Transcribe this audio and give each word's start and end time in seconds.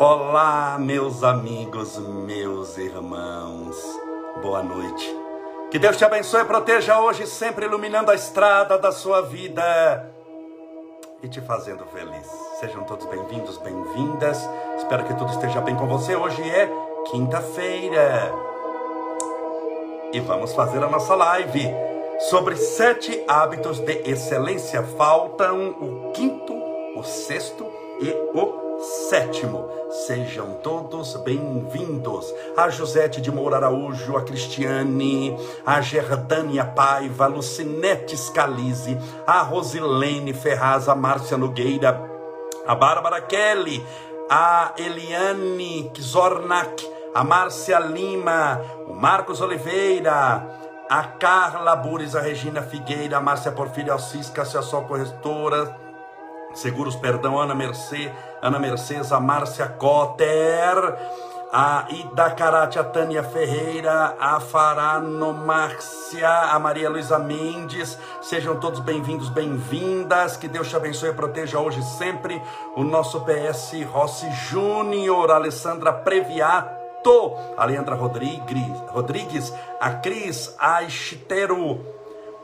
Olá, 0.00 0.76
meus 0.78 1.24
amigos, 1.24 1.98
meus 1.98 2.78
irmãos. 2.78 3.76
Boa 4.40 4.62
noite. 4.62 5.12
Que 5.72 5.78
Deus 5.78 5.96
te 5.96 6.04
abençoe 6.04 6.42
e 6.42 6.44
proteja 6.44 7.00
hoje, 7.00 7.26
sempre 7.26 7.66
iluminando 7.66 8.12
a 8.12 8.14
estrada 8.14 8.78
da 8.78 8.92
sua 8.92 9.22
vida 9.22 10.08
e 11.20 11.26
te 11.26 11.40
fazendo 11.40 11.84
feliz. 11.86 12.28
Sejam 12.60 12.84
todos 12.84 13.06
bem-vindos, 13.06 13.58
bem-vindas. 13.58 14.48
Espero 14.76 15.02
que 15.02 15.14
tudo 15.14 15.32
esteja 15.32 15.60
bem 15.62 15.74
com 15.74 15.88
você. 15.88 16.14
Hoje 16.14 16.48
é 16.48 16.70
quinta-feira. 17.10 18.32
E 20.12 20.20
vamos 20.20 20.52
fazer 20.52 20.80
a 20.84 20.88
nossa 20.88 21.16
live 21.16 21.74
sobre 22.30 22.54
sete 22.54 23.24
hábitos 23.26 23.80
de 23.80 23.94
excelência. 24.08 24.80
Faltam 24.96 25.70
o 25.70 26.12
quinto, 26.12 26.54
o 26.94 27.02
sexto 27.02 27.66
e 28.00 28.12
o 28.32 28.67
sétimo. 28.80 29.68
Sejam 30.06 30.54
todos 30.62 31.16
bem-vindos. 31.16 32.32
A 32.56 32.70
Josete 32.70 33.20
de 33.20 33.30
Moura 33.30 33.56
Araújo, 33.56 34.16
a 34.16 34.22
Cristiane, 34.22 35.36
a 35.64 35.80
Gerdânia 35.80 36.64
Paiva, 36.64 37.24
a 37.24 37.28
Lucinete 37.28 38.16
Scalise, 38.16 38.98
a 39.26 39.42
Rosilene 39.42 40.32
Ferraz, 40.32 40.88
a 40.88 40.94
Márcia 40.94 41.36
Nogueira, 41.36 42.00
a 42.66 42.74
Bárbara 42.74 43.20
Kelly, 43.20 43.84
a 44.30 44.74
Eliane 44.76 45.90
Zornak, 46.00 46.86
a 47.14 47.24
Márcia 47.24 47.80
Lima, 47.80 48.60
o 48.86 48.94
Marcos 48.94 49.40
Oliveira, 49.40 50.46
a 50.88 51.02
Carla 51.18 51.74
Bures, 51.76 52.14
a 52.14 52.20
Regina 52.20 52.62
Figueira, 52.62 53.18
a 53.18 53.20
Márcia 53.20 53.52
Porfírio 53.52 53.92
Alcis, 53.92 54.30
Cássia 54.30 54.62
Sol 54.62 54.84
Corretora, 54.84 55.87
Seguros 56.58 56.96
Perdão, 56.96 57.38
Ana 57.38 57.54
Mercê, 57.54 58.10
Ana 58.42 58.58
Mercedes, 58.58 59.12
a 59.12 59.20
Márcia 59.20 59.68
Cotter, 59.68 60.76
a 61.52 61.86
Ida 61.88 62.30
Karate, 62.32 62.80
a 62.80 62.84
Tânia 62.84 63.22
Ferreira, 63.22 64.16
a 64.18 64.40
Farano 64.40 65.32
Márcia, 65.32 66.28
a 66.28 66.58
Maria 66.58 66.90
Luísa 66.90 67.16
Mendes, 67.16 67.96
sejam 68.20 68.58
todos 68.58 68.80
bem-vindos, 68.80 69.28
bem-vindas, 69.28 70.36
que 70.36 70.48
Deus 70.48 70.68
te 70.68 70.74
abençoe 70.74 71.10
e 71.10 71.14
proteja 71.14 71.60
hoje 71.60 71.78
e 71.78 71.84
sempre 71.84 72.42
o 72.74 72.82
nosso 72.82 73.20
PS 73.20 73.80
Rossi 73.92 74.28
Júnior, 74.32 75.30
Alessandra 75.30 75.92
Previato, 75.92 77.36
a 77.56 77.64
Leandra 77.64 77.94
Rodrigues, 77.94 78.66
Rodrigues 78.88 79.54
a 79.80 79.92
Cris 79.92 80.56
Aixitero, 80.58 81.78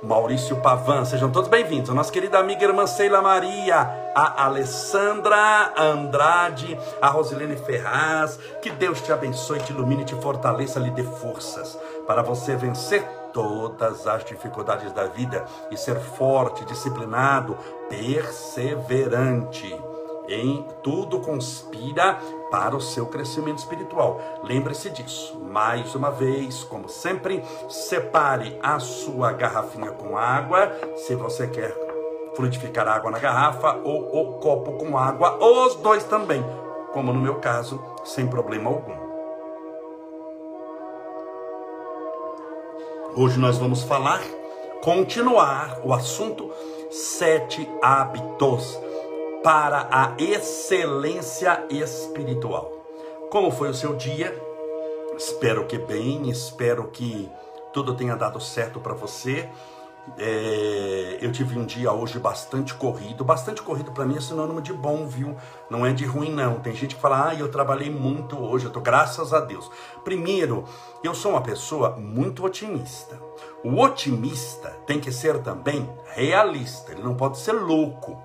Maurício 0.05 0.57
Pavan, 0.57 1.07
sejam 1.07 1.31
todos 1.33 1.49
bem-vindos. 1.49 1.89
A 1.89 1.95
nossa 1.95 2.13
querida 2.13 2.39
amiga 2.39 2.63
irmã 2.63 2.87
Sheila 2.87 3.23
Maria, 3.23 4.13
a 4.15 4.45
Alessandra 4.45 5.73
Andrade, 5.79 6.79
a 7.01 7.09
Rosilene 7.09 7.57
Ferraz. 7.57 8.39
Que 8.61 8.71
Deus 8.71 9.01
te 9.01 9.11
abençoe, 9.11 9.61
te 9.61 9.73
ilumine, 9.73 10.05
te 10.05 10.15
fortaleça, 10.17 10.79
lhe 10.79 10.91
dê 10.91 11.03
forças 11.03 11.79
para 12.07 12.21
você 12.23 12.55
vencer 12.55 13.03
todas 13.33 14.07
as 14.07 14.23
dificuldades 14.27 14.93
da 14.93 15.07
vida 15.07 15.47
e 15.71 15.77
ser 15.77 15.99
forte, 15.99 16.67
disciplinado, 16.67 17.57
perseverante. 17.89 19.75
Em 20.29 20.67
tudo 20.83 21.21
conspira 21.21 22.19
para 22.55 22.77
o 22.77 22.81
seu 22.81 23.07
crescimento 23.07 23.59
espiritual. 23.59 24.21
Lembre-se 24.45 24.89
disso. 24.89 25.37
Mais 25.51 25.93
uma 25.97 26.13
vez, 26.13 26.63
como 26.63 26.89
sempre, 26.89 27.43
separe 27.69 28.57
a 28.63 28.79
sua 28.79 29.33
garrafinha 29.33 29.91
com 29.91 30.17
água, 30.17 30.71
se 30.99 31.17
você 31.17 31.49
quer 31.49 31.77
fluidificar 32.37 32.87
água 32.87 33.11
na 33.11 33.19
garrafa, 33.19 33.81
ou 33.83 34.21
o 34.21 34.39
copo 34.39 34.75
com 34.75 34.97
água, 34.97 35.37
ou 35.41 35.67
os 35.67 35.75
dois 35.75 36.05
também, 36.05 36.45
como 36.93 37.13
no 37.13 37.21
meu 37.21 37.41
caso, 37.41 37.83
sem 38.05 38.29
problema 38.29 38.71
algum. 38.71 38.95
Hoje 43.17 43.37
nós 43.37 43.59
vamos 43.59 43.83
falar, 43.83 44.21
continuar 44.81 45.81
o 45.83 45.93
assunto 45.93 46.53
sete 46.89 47.69
hábitos 47.83 48.79
para 49.45 49.87
a 49.91 50.15
excelência 50.17 51.67
espiritual. 51.69 52.73
Como 53.31 53.51
foi 53.51 53.69
o 53.69 53.75
seu 53.75 53.95
dia? 53.95 54.35
Espero 55.19 55.67
que 55.67 55.77
bem, 55.77 56.31
espero 56.31 56.89
que 56.89 57.31
tudo 57.71 57.95
tenha 57.95 58.17
dado 58.17 58.41
certo 58.41 58.81
para 58.81 58.95
você. 58.95 59.47
É, 60.17 61.19
eu 61.21 61.31
tive 61.31 61.59
um 61.59 61.67
dia 61.67 61.93
hoje 61.93 62.19
bastante 62.19 62.73
corrido. 62.73 63.23
Bastante 63.23 63.61
corrido 63.61 63.93
para 63.93 64.07
mim 64.07 64.17
é 64.17 64.21
sinônimo 64.23 64.63
de 64.63 64.73
bom, 64.73 65.07
viu? 65.07 65.37
Não 65.69 65.85
é 65.85 65.93
de 65.93 66.07
ruim, 66.07 66.33
não. 66.33 66.61
Tem 66.61 66.75
gente 66.75 66.95
que 66.95 67.01
fala, 67.03 67.29
ah, 67.29 67.35
eu 67.35 67.51
trabalhei 67.51 67.91
muito 67.91 68.39
hoje, 68.39 68.65
eu 68.65 68.71
tô, 68.71 68.81
graças 68.81 69.35
a 69.35 69.41
Deus. 69.41 69.71
Primeiro, 70.03 70.65
eu 71.03 71.15
sou 71.15 71.33
uma 71.33 71.43
pessoa 71.43 71.91
muito 71.91 72.47
otimista. 72.47 73.21
O 73.63 73.79
otimista 73.79 74.71
tem 74.87 74.99
que 74.99 75.13
ser 75.13 75.43
também 75.43 75.87
realista, 76.15 76.93
ele 76.93 77.03
não 77.03 77.15
pode 77.15 77.37
ser 77.37 77.53
louco. 77.53 78.19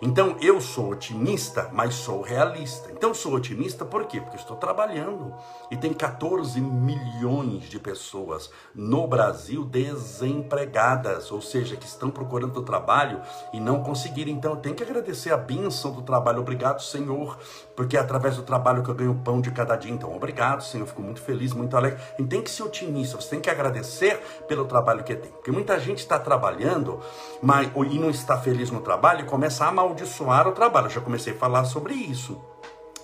Então 0.00 0.36
eu 0.40 0.60
sou 0.60 0.90
otimista, 0.90 1.70
mas 1.72 1.94
sou 1.94 2.20
realista. 2.20 2.90
Então 2.96 3.12
sou 3.12 3.34
otimista 3.34 3.84
por 3.84 4.06
quê? 4.06 4.22
Porque 4.22 4.38
estou 4.38 4.56
trabalhando 4.56 5.34
e 5.70 5.76
tem 5.76 5.92
14 5.92 6.58
milhões 6.58 7.64
de 7.64 7.78
pessoas 7.78 8.50
no 8.74 9.06
Brasil 9.06 9.66
desempregadas, 9.66 11.30
ou 11.30 11.42
seja, 11.42 11.76
que 11.76 11.84
estão 11.84 12.10
procurando 12.10 12.62
trabalho 12.62 13.20
e 13.52 13.60
não 13.60 13.82
conseguiram. 13.82 14.32
Então 14.32 14.52
eu 14.52 14.56
tenho 14.56 14.74
que 14.74 14.82
agradecer 14.82 15.30
a 15.30 15.36
bênção 15.36 15.92
do 15.92 16.00
trabalho. 16.00 16.40
Obrigado, 16.40 16.80
Senhor, 16.80 17.38
porque 17.76 17.98
é 17.98 18.00
através 18.00 18.36
do 18.36 18.42
trabalho 18.42 18.82
que 18.82 18.88
eu 18.88 18.94
ganho 18.94 19.12
o 19.12 19.18
pão 19.18 19.42
de 19.42 19.50
cada 19.50 19.76
dia. 19.76 19.92
Então 19.92 20.16
obrigado, 20.16 20.62
Senhor. 20.62 20.86
Fico 20.86 21.02
muito 21.02 21.20
feliz, 21.20 21.52
muito 21.52 21.76
alegre. 21.76 22.00
E 22.18 22.24
tem 22.24 22.40
que 22.40 22.50
ser 22.50 22.62
otimista. 22.62 23.20
Você 23.20 23.28
tem 23.28 23.40
que 23.40 23.50
agradecer 23.50 24.18
pelo 24.48 24.64
trabalho 24.64 25.04
que 25.04 25.14
tem, 25.14 25.30
porque 25.32 25.52
muita 25.52 25.78
gente 25.78 25.98
está 25.98 26.18
trabalhando, 26.18 26.98
mas 27.42 27.70
e 27.76 27.98
não 27.98 28.08
está 28.08 28.38
feliz 28.38 28.70
no 28.70 28.80
trabalho 28.80 29.20
e 29.20 29.24
começa 29.24 29.66
a 29.66 29.68
amaldiçoar 29.68 30.48
o 30.48 30.52
trabalho. 30.52 30.86
Eu 30.86 30.90
já 30.90 31.00
comecei 31.02 31.34
a 31.34 31.36
falar 31.36 31.64
sobre 31.66 31.92
isso. 31.92 32.40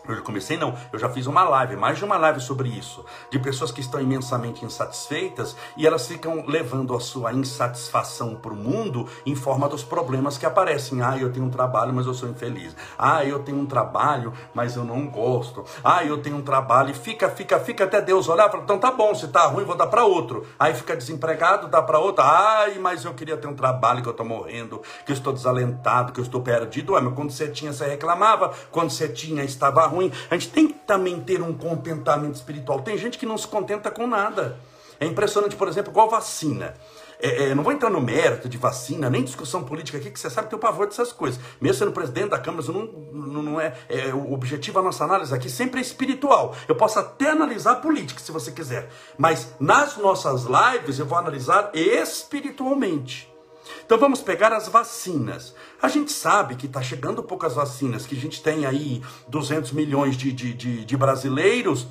Eu 0.09 0.17
já 0.17 0.23
comecei 0.23 0.57
não, 0.57 0.75
eu 0.93 0.99
já 0.99 1.09
fiz 1.09 1.27
uma 1.27 1.45
live, 1.45 1.77
mais 1.77 1.97
de 1.97 2.05
uma 2.05 2.17
live 2.17 2.41
sobre 2.41 2.69
isso, 2.69 3.05
de 3.31 3.39
pessoas 3.39 3.71
que 3.71 3.81
estão 3.81 4.01
imensamente 4.01 4.65
insatisfeitas 4.65 5.57
e 5.77 5.87
elas 5.87 6.09
ficam 6.09 6.45
levando 6.45 6.95
a 6.95 7.01
sua 7.01 7.33
insatisfação 7.33 8.35
para 8.35 8.53
o 8.53 8.57
mundo 8.57 9.09
em 9.25 9.37
forma 9.37 9.69
dos 9.69 9.85
problemas 9.85 10.37
que 10.37 10.45
aparecem. 10.45 11.03
Ah, 11.03 11.17
eu 11.17 11.33
tenho 11.33 11.47
um 11.47 11.51
trabalho, 11.51 11.93
mas 11.93 12.07
eu 12.07 12.15
sou 12.15 12.29
infeliz. 12.29 12.75
Ah, 12.99 13.25
eu 13.25 13.39
tenho 13.39 13.59
um 13.59 13.67
trabalho, 13.67 14.33
mas 14.53 14.75
eu 14.75 14.85
não 14.85 15.07
gosto. 15.07 15.65
Ah, 15.85 16.05
eu 16.05 16.19
tenho 16.19 16.37
um 16.37 16.43
trabalho 16.43 16.91
e 16.91 16.95
fica, 16.95 17.29
fica, 17.31 17.61
fica 17.61 17.85
até 17.85 18.01
Deus 18.01 18.29
olhar, 18.29 18.51
fala, 18.51 18.65
então 18.65 18.79
tá 18.79 18.91
bom, 18.91 19.15
se 19.15 19.29
tá 19.29 19.47
ruim, 19.47 19.65
vou 19.65 19.77
dar 19.77 19.87
para 19.87 20.05
outro. 20.05 20.45
Aí 20.59 20.75
fica 20.75 20.97
desempregado, 20.97 21.69
dá 21.69 21.81
para 21.81 22.01
outro. 22.01 22.25
Ai, 22.25 22.77
mas 22.81 23.05
eu 23.05 23.15
queria 23.15 23.37
ter 23.37 23.47
um 23.47 23.55
trabalho 23.55 24.03
que 24.03 24.09
eu 24.09 24.15
tô 24.15 24.25
morrendo, 24.25 24.83
que 25.07 25.13
eu 25.13 25.15
estou 25.15 25.33
desalentado, 25.33 26.13
que 26.13 26.19
eu 26.19 26.25
estou 26.25 26.41
perdido. 26.41 26.95
Ué, 26.95 27.01
mas 27.01 27.15
quando 27.15 27.31
você 27.31 27.49
tinha, 27.49 27.73
você 27.73 27.87
reclamava, 27.87 28.53
quando 28.73 28.91
você 28.91 29.09
tinha, 29.09 29.45
estava 29.45 29.92
ruim. 29.93 30.13
A 30.31 30.35
gente 30.35 30.51
tem 30.51 30.69
que 30.69 30.75
também 30.75 31.21
ter 31.21 31.41
um 31.41 31.53
contentamento 31.53 32.35
espiritual. 32.35 32.81
Tem 32.81 32.99
gente 32.99 33.19
que 33.19 33.27
não 33.27 33.39
se 33.39 33.47
contenta 33.47 33.91
com 33.91 34.07
nada. 34.07 34.59
É 34.99 35.07
impressionante, 35.07 35.57
por 35.57 35.69
exemplo, 35.69 35.91
igual 35.91 36.09
vacina. 36.09 36.75
É, 37.23 37.51
é, 37.51 37.55
não 37.55 37.63
vou 37.63 37.73
entrar 37.73 37.89
no 37.89 38.01
mérito 38.01 38.49
de 38.49 38.59
vacina, 38.59 39.09
nem 39.09 39.23
discussão 39.23 39.63
política 39.63 39.97
aqui, 39.97 40.11
que 40.11 40.19
você 40.19 40.29
sabe 40.29 40.49
que 40.49 40.51
tem 40.51 40.59
o 40.59 40.61
pavor 40.61 40.87
dessas 40.87 41.13
coisas. 41.13 41.41
Mesmo 41.61 41.79
sendo 41.79 41.93
presidente 41.93 42.31
da 42.31 42.39
Câmara, 42.39 42.67
não, 42.67 42.85
não, 42.85 43.43
não 43.43 43.61
é, 43.61 43.75
é, 43.89 44.13
O 44.13 44.33
objetivo 44.33 44.81
da 44.81 44.83
nossa 44.83 45.05
análise 45.05 45.33
aqui 45.33 45.49
sempre 45.49 45.79
é 45.79 45.83
espiritual. 45.83 46.55
Eu 46.67 46.75
posso 46.75 46.99
até 46.99 47.31
analisar 47.31 47.77
política, 47.77 48.21
se 48.21 48.33
você 48.33 48.51
quiser. 48.51 48.91
Mas 49.17 49.55
nas 49.61 49.97
nossas 49.97 50.45
lives 50.45 50.99
eu 50.99 51.07
vou 51.07 51.17
analisar 51.17 51.71
espiritualmente. 51.73 53.32
Então 53.85 53.99
vamos 53.99 54.21
pegar 54.21 54.53
as 54.53 54.69
vacinas. 54.69 55.55
A 55.81 55.89
gente 55.89 56.13
sabe 56.13 56.57
que 56.57 56.67
está 56.67 56.83
chegando 56.83 57.23
poucas 57.23 57.55
vacinas, 57.55 58.07
que 58.07 58.17
a 58.17 58.21
gente 58.21 58.43
tem 58.43 58.67
aí 58.67 59.03
200 59.29 59.73
milhões 59.73 60.17
de, 60.17 60.33
de, 60.33 60.55
de, 60.55 60.85
de 60.85 60.97
brasileiros 60.97 61.87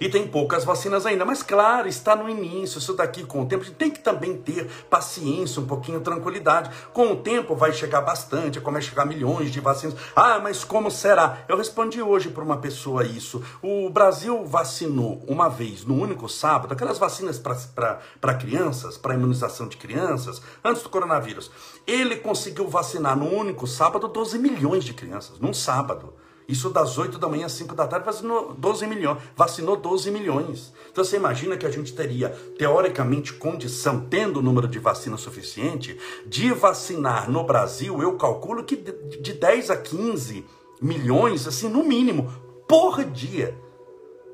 e 0.00 0.08
tem 0.08 0.26
poucas 0.26 0.64
vacinas 0.64 1.06
ainda. 1.06 1.24
Mas 1.24 1.42
claro, 1.42 1.88
está 1.88 2.14
no 2.14 2.28
início, 2.28 2.78
isso 2.78 2.94
daqui 2.94 3.24
com 3.24 3.42
o 3.42 3.46
tempo, 3.46 3.62
a 3.62 3.66
gente 3.66 3.76
tem 3.76 3.90
que 3.90 4.00
também 4.00 4.36
ter 4.36 4.68
paciência, 4.88 5.60
um 5.60 5.66
pouquinho 5.66 6.00
tranquilidade. 6.00 6.70
Com 6.92 7.12
o 7.12 7.16
tempo 7.16 7.54
vai 7.54 7.72
chegar 7.72 8.00
bastante, 8.00 8.60
começa 8.60 8.86
a 8.86 8.90
chegar 8.90 9.06
milhões 9.06 9.50
de 9.50 9.60
vacinas. 9.60 9.96
Ah, 10.14 10.38
mas 10.38 10.64
como 10.64 10.90
será? 10.90 11.38
Eu 11.48 11.56
respondi 11.56 12.00
hoje 12.02 12.28
para 12.28 12.42
uma 12.42 12.58
pessoa 12.58 13.04
isso. 13.04 13.42
O 13.62 13.88
Brasil 13.90 14.44
vacinou 14.44 15.22
uma 15.26 15.48
vez, 15.48 15.84
no 15.84 15.94
único 15.94 16.28
sábado, 16.28 16.72
aquelas 16.72 16.98
vacinas 16.98 17.38
para 17.38 18.34
crianças, 18.34 18.96
para 18.96 19.14
imunização 19.14 19.68
de 19.68 19.76
crianças, 19.76 20.40
antes 20.64 20.82
do 20.82 20.88
coronavírus. 20.88 21.50
Ele 21.86 22.16
conseguiu 22.16 22.68
vacinar 22.68 23.16
no 23.16 23.32
único 23.32 23.66
sábado 23.66 24.08
12 24.08 24.38
milhões 24.38 24.84
de 24.84 24.92
crianças, 24.92 25.38
num 25.38 25.54
sábado. 25.54 26.14
Isso 26.48 26.70
das 26.70 26.96
8 26.96 27.18
da 27.18 27.28
manhã 27.28 27.46
às 27.46 27.52
5 27.52 27.74
da 27.74 27.86
tarde 27.88 28.06
vacinou 28.06 28.54
12 28.54 28.86
milhões. 28.86 29.18
Vacinou 29.34 29.76
12 29.76 30.10
milhões. 30.10 30.72
Então 30.92 31.04
você 31.04 31.16
imagina 31.16 31.56
que 31.56 31.66
a 31.66 31.70
gente 31.70 31.92
teria, 31.92 32.30
teoricamente, 32.56 33.32
condição, 33.32 34.06
tendo 34.08 34.38
o 34.38 34.42
número 34.42 34.68
de 34.68 34.78
vacina 34.78 35.16
suficiente, 35.16 35.98
de 36.24 36.52
vacinar 36.52 37.28
no 37.30 37.42
Brasil, 37.42 38.00
eu 38.00 38.16
calculo 38.16 38.62
que 38.62 38.76
de 38.76 39.32
10 39.32 39.70
a 39.70 39.76
15 39.76 40.44
milhões, 40.80 41.48
assim, 41.48 41.68
no 41.68 41.82
mínimo, 41.82 42.32
por 42.68 43.04
dia. 43.04 43.58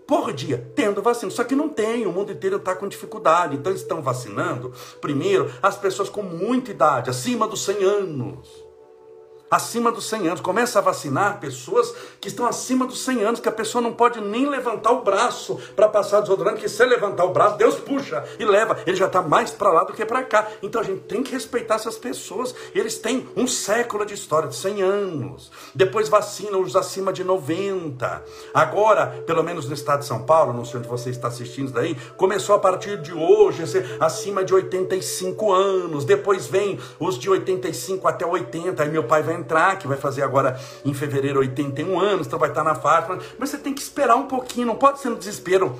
Por 0.06 0.34
dia, 0.34 0.70
tendo 0.74 1.00
vacina. 1.00 1.30
Só 1.30 1.44
que 1.44 1.54
não 1.54 1.70
tem, 1.70 2.06
o 2.06 2.12
mundo 2.12 2.32
inteiro 2.32 2.56
está 2.56 2.74
com 2.74 2.86
dificuldade. 2.86 3.56
Então 3.56 3.72
estão 3.72 4.02
vacinando, 4.02 4.70
primeiro, 5.00 5.50
as 5.62 5.78
pessoas 5.78 6.10
com 6.10 6.22
muita 6.22 6.70
idade, 6.70 7.08
acima 7.08 7.48
dos 7.48 7.64
100 7.64 7.84
anos 7.84 8.71
acima 9.52 9.92
dos 9.92 10.08
100 10.08 10.28
anos. 10.28 10.40
Começa 10.40 10.78
a 10.78 10.82
vacinar 10.82 11.38
pessoas 11.38 11.94
que 12.18 12.28
estão 12.28 12.46
acima 12.46 12.86
dos 12.86 13.04
100 13.04 13.22
anos, 13.22 13.40
que 13.40 13.48
a 13.50 13.52
pessoa 13.52 13.82
não 13.82 13.92
pode 13.92 14.18
nem 14.18 14.48
levantar 14.48 14.92
o 14.92 15.02
braço 15.02 15.60
para 15.76 15.90
passar 15.90 16.22
desodorante, 16.22 16.62
que 16.62 16.68
se 16.70 16.82
levantar 16.86 17.26
o 17.26 17.32
braço, 17.34 17.58
Deus 17.58 17.74
puxa 17.74 18.24
e 18.38 18.46
leva. 18.46 18.78
Ele 18.86 18.96
já 18.96 19.06
está 19.06 19.20
mais 19.20 19.50
para 19.50 19.70
lá 19.70 19.84
do 19.84 19.92
que 19.92 20.06
para 20.06 20.22
cá. 20.22 20.48
Então 20.62 20.80
a 20.80 20.84
gente 20.84 21.02
tem 21.02 21.22
que 21.22 21.32
respeitar 21.32 21.74
essas 21.74 21.98
pessoas. 21.98 22.54
Eles 22.74 22.96
têm 22.98 23.28
um 23.36 23.46
século 23.46 24.06
de 24.06 24.14
história, 24.14 24.48
de 24.48 24.56
100 24.56 24.82
anos. 24.82 25.50
Depois 25.74 26.08
vacina 26.08 26.56
os 26.56 26.74
acima 26.74 27.12
de 27.12 27.22
90. 27.22 28.22
Agora, 28.54 29.22
pelo 29.26 29.42
menos 29.42 29.68
no 29.68 29.74
estado 29.74 30.00
de 30.00 30.06
São 30.06 30.22
Paulo, 30.22 30.54
não 30.54 30.64
sei 30.64 30.80
onde 30.80 30.88
você 30.88 31.10
está 31.10 31.28
assistindo 31.28 31.72
daí, 31.72 31.94
começou 32.16 32.54
a 32.54 32.58
partir 32.58 33.02
de 33.02 33.12
hoje, 33.12 33.64
acima 34.00 34.42
de 34.42 34.54
85 34.54 35.52
anos. 35.52 36.06
Depois 36.06 36.46
vem 36.46 36.80
os 36.98 37.18
de 37.18 37.28
85 37.28 38.08
até 38.08 38.24
80. 38.24 38.82
Aí 38.82 38.88
meu 38.88 39.04
pai 39.04 39.22
vai 39.22 39.41
entrar, 39.42 39.78
que 39.78 39.86
vai 39.86 39.96
fazer 39.96 40.22
agora 40.22 40.58
em 40.84 40.94
fevereiro 40.94 41.40
81 41.40 42.00
anos, 42.00 42.26
então 42.26 42.38
vai 42.38 42.48
estar 42.48 42.64
na 42.64 42.74
faixa. 42.74 43.18
Mas 43.38 43.50
você 43.50 43.58
tem 43.58 43.74
que 43.74 43.82
esperar 43.82 44.16
um 44.16 44.26
pouquinho, 44.26 44.66
não 44.66 44.76
pode 44.76 45.00
ser 45.00 45.10
no 45.10 45.16
desespero. 45.16 45.78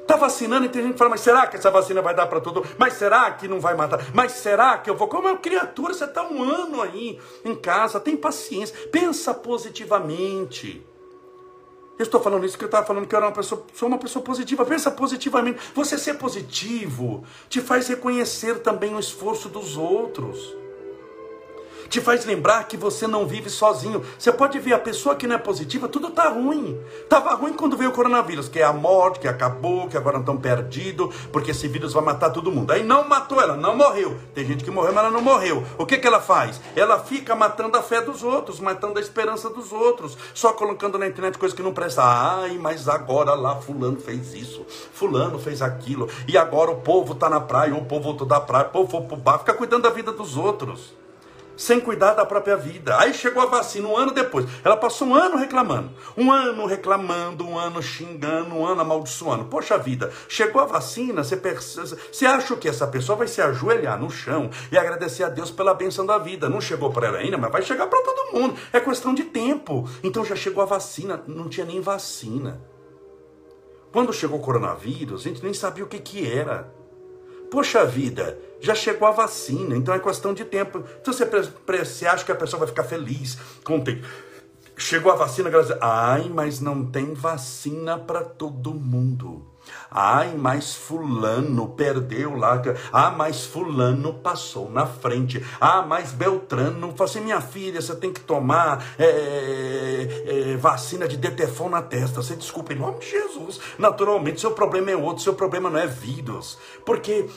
Está 0.00 0.16
vacinando 0.16 0.66
e 0.66 0.68
tem 0.68 0.82
gente 0.82 0.92
que 0.94 0.98
fala, 0.98 1.10
mas 1.10 1.20
será 1.20 1.46
que 1.46 1.56
essa 1.56 1.70
vacina 1.70 2.02
vai 2.02 2.12
dar 2.12 2.26
para 2.26 2.40
todo 2.40 2.66
Mas 2.76 2.94
será 2.94 3.30
que 3.30 3.46
não 3.46 3.60
vai 3.60 3.76
matar? 3.76 4.04
Mas 4.12 4.32
será 4.32 4.76
que 4.76 4.90
eu 4.90 4.96
vou? 4.96 5.06
Como 5.06 5.28
é 5.28 5.30
uma 5.30 5.38
criatura, 5.38 5.94
você 5.94 6.04
está 6.04 6.24
um 6.24 6.42
ano 6.42 6.82
aí 6.82 7.16
em 7.44 7.54
casa, 7.54 8.00
tem 8.00 8.16
paciência, 8.16 8.74
pensa 8.90 9.32
positivamente. 9.32 10.84
Eu 11.96 12.04
estou 12.04 12.20
falando 12.20 12.44
isso 12.44 12.54
porque 12.54 12.64
eu 12.64 12.68
estava 12.68 12.86
falando 12.86 13.06
que 13.06 13.14
eu 13.14 13.18
era 13.18 13.26
uma 13.26 13.32
pessoa, 13.32 13.62
sou 13.74 13.86
uma 13.86 13.98
pessoa 13.98 14.24
positiva. 14.24 14.64
Pensa 14.64 14.90
positivamente. 14.90 15.60
Você 15.74 15.98
ser 15.98 16.14
positivo 16.14 17.24
te 17.48 17.60
faz 17.60 17.88
reconhecer 17.88 18.60
também 18.60 18.94
o 18.94 18.98
esforço 18.98 19.50
dos 19.50 19.76
outros 19.76 20.56
te 21.88 22.00
faz 22.00 22.24
lembrar 22.24 22.64
que 22.64 22.76
você 22.76 23.06
não 23.06 23.26
vive 23.26 23.48
sozinho. 23.48 24.04
Você 24.18 24.32
pode 24.32 24.58
ver 24.58 24.74
a 24.74 24.78
pessoa 24.78 25.14
que 25.14 25.26
não 25.26 25.36
é 25.36 25.38
positiva, 25.38 25.88
tudo 25.88 26.08
está 26.08 26.28
ruim. 26.28 26.78
Tava 27.08 27.34
ruim 27.34 27.52
quando 27.52 27.76
veio 27.76 27.90
o 27.90 27.92
coronavírus, 27.92 28.48
que 28.48 28.58
é 28.58 28.64
a 28.64 28.72
morte, 28.72 29.20
que 29.20 29.28
acabou, 29.28 29.88
que 29.88 29.96
agora 29.96 30.18
estão 30.18 30.36
perdidos, 30.36 31.14
porque 31.32 31.50
esse 31.50 31.68
vírus 31.68 31.92
vai 31.92 32.04
matar 32.04 32.30
todo 32.30 32.52
mundo. 32.52 32.72
Aí 32.72 32.82
não 32.82 33.08
matou 33.08 33.40
ela, 33.40 33.56
não 33.56 33.76
morreu. 33.76 34.18
Tem 34.34 34.46
gente 34.46 34.64
que 34.64 34.70
morreu, 34.70 34.92
mas 34.92 35.04
ela 35.04 35.12
não 35.12 35.22
morreu. 35.22 35.64
O 35.78 35.86
que, 35.86 35.98
que 35.98 36.06
ela 36.06 36.20
faz? 36.20 36.60
Ela 36.76 36.98
fica 36.98 37.34
matando 37.34 37.76
a 37.76 37.82
fé 37.82 38.00
dos 38.00 38.22
outros, 38.22 38.60
matando 38.60 38.98
a 38.98 39.02
esperança 39.02 39.48
dos 39.50 39.72
outros, 39.72 40.16
só 40.34 40.52
colocando 40.52 40.98
na 40.98 41.06
internet 41.06 41.38
coisas 41.38 41.56
que 41.56 41.62
não 41.62 41.72
prestam. 41.72 42.04
Ai, 42.04 42.58
mas 42.58 42.88
agora 42.88 43.34
lá 43.34 43.56
fulano 43.56 44.00
fez 44.00 44.34
isso, 44.34 44.64
fulano 44.92 45.38
fez 45.38 45.62
aquilo, 45.62 46.08
e 46.26 46.36
agora 46.36 46.70
o 46.70 46.76
povo 46.76 47.12
está 47.12 47.28
na 47.28 47.40
praia, 47.40 47.74
o 47.74 47.84
povo 47.84 48.04
voltou 48.04 48.26
da 48.26 48.40
praia, 48.40 48.66
o 48.66 48.70
povo 48.70 48.90
foi 48.90 49.02
pro 49.02 49.16
bar, 49.16 49.38
fica 49.38 49.54
cuidando 49.54 49.82
da 49.82 49.90
vida 49.90 50.12
dos 50.12 50.36
outros 50.36 51.00
sem 51.60 51.78
cuidar 51.78 52.14
da 52.14 52.24
própria 52.24 52.56
vida. 52.56 52.98
Aí 52.98 53.12
chegou 53.12 53.42
a 53.42 53.46
vacina 53.46 53.86
um 53.86 53.94
ano 53.94 54.12
depois. 54.12 54.46
Ela 54.64 54.78
passou 54.78 55.08
um 55.08 55.14
ano 55.14 55.36
reclamando. 55.36 55.90
Um 56.16 56.32
ano 56.32 56.64
reclamando, 56.64 57.46
um 57.46 57.58
ano 57.58 57.82
xingando, 57.82 58.54
um 58.54 58.64
ano 58.64 58.80
amaldiçoando. 58.80 59.44
Poxa 59.44 59.76
vida, 59.76 60.10
chegou 60.26 60.62
a 60.62 60.64
vacina, 60.64 61.22
você, 61.22 61.36
você 61.36 62.24
acha 62.24 62.56
que 62.56 62.66
essa 62.66 62.86
pessoa 62.86 63.18
vai 63.18 63.28
se 63.28 63.42
ajoelhar 63.42 64.00
no 64.00 64.08
chão 64.08 64.48
e 64.72 64.78
agradecer 64.78 65.22
a 65.22 65.28
Deus 65.28 65.50
pela 65.50 65.74
bênção 65.74 66.06
da 66.06 66.16
vida. 66.16 66.48
Não 66.48 66.62
chegou 66.62 66.90
para 66.90 67.08
ela 67.08 67.18
ainda, 67.18 67.36
mas 67.36 67.52
vai 67.52 67.60
chegar 67.60 67.88
para 67.88 68.02
todo 68.02 68.32
mundo. 68.32 68.58
É 68.72 68.80
questão 68.80 69.12
de 69.12 69.24
tempo. 69.24 69.86
Então 70.02 70.24
já 70.24 70.34
chegou 70.34 70.62
a 70.62 70.66
vacina, 70.66 71.22
não 71.26 71.46
tinha 71.46 71.66
nem 71.66 71.82
vacina. 71.82 72.58
Quando 73.92 74.14
chegou 74.14 74.38
o 74.38 74.42
coronavírus, 74.42 75.20
a 75.20 75.28
gente 75.28 75.42
nem 75.42 75.52
sabia 75.52 75.84
o 75.84 75.88
que, 75.88 75.98
que 75.98 76.26
era. 76.26 76.79
Poxa 77.50 77.84
vida, 77.84 78.38
já 78.60 78.74
chegou 78.74 79.08
a 79.08 79.10
vacina, 79.10 79.76
então 79.76 79.92
é 79.92 79.98
questão 79.98 80.32
de 80.32 80.44
tempo. 80.44 80.84
Então 81.00 81.12
você, 81.12 81.24
você 81.24 82.06
acha 82.06 82.24
que 82.24 82.32
a 82.32 82.36
pessoa 82.36 82.60
vai 82.60 82.68
ficar 82.68 82.84
feliz 82.84 83.38
com 83.64 83.78
o 83.78 83.84
tempo. 83.84 84.06
Chegou 84.76 85.12
a 85.12 85.16
vacina, 85.16 85.50
graças 85.50 85.76
Ai, 85.80 86.30
mas 86.32 86.60
não 86.60 86.86
tem 86.86 87.12
vacina 87.12 87.98
para 87.98 88.22
todo 88.22 88.72
mundo. 88.72 89.44
Ai, 89.90 90.34
mas 90.36 90.74
fulano 90.74 91.68
perdeu 91.68 92.36
lá. 92.36 92.62
Ah, 92.92 93.10
mas 93.10 93.44
fulano 93.44 94.14
passou 94.14 94.70
na 94.70 94.86
frente. 94.86 95.44
Ah, 95.60 95.82
mas 95.82 96.12
Beltrano 96.12 96.92
falou 96.92 97.04
assim, 97.04 97.20
minha 97.20 97.40
filha, 97.40 97.80
você 97.80 97.94
tem 97.96 98.12
que 98.12 98.20
tomar 98.20 98.84
é, 98.98 100.54
é, 100.54 100.56
vacina 100.56 101.08
de 101.08 101.16
detefon 101.16 101.68
na 101.68 101.82
testa. 101.82 102.22
Você 102.22 102.36
desculpa, 102.36 102.72
em 102.72 102.76
nome 102.76 102.98
de 103.00 103.10
Jesus. 103.10 103.60
Naturalmente, 103.78 104.40
seu 104.40 104.52
problema 104.52 104.90
é 104.90 104.96
outro. 104.96 105.22
Seu 105.22 105.34
problema 105.34 105.70
não 105.70 105.78
é 105.78 105.86
vírus. 105.86 106.58
Porque 106.84 107.28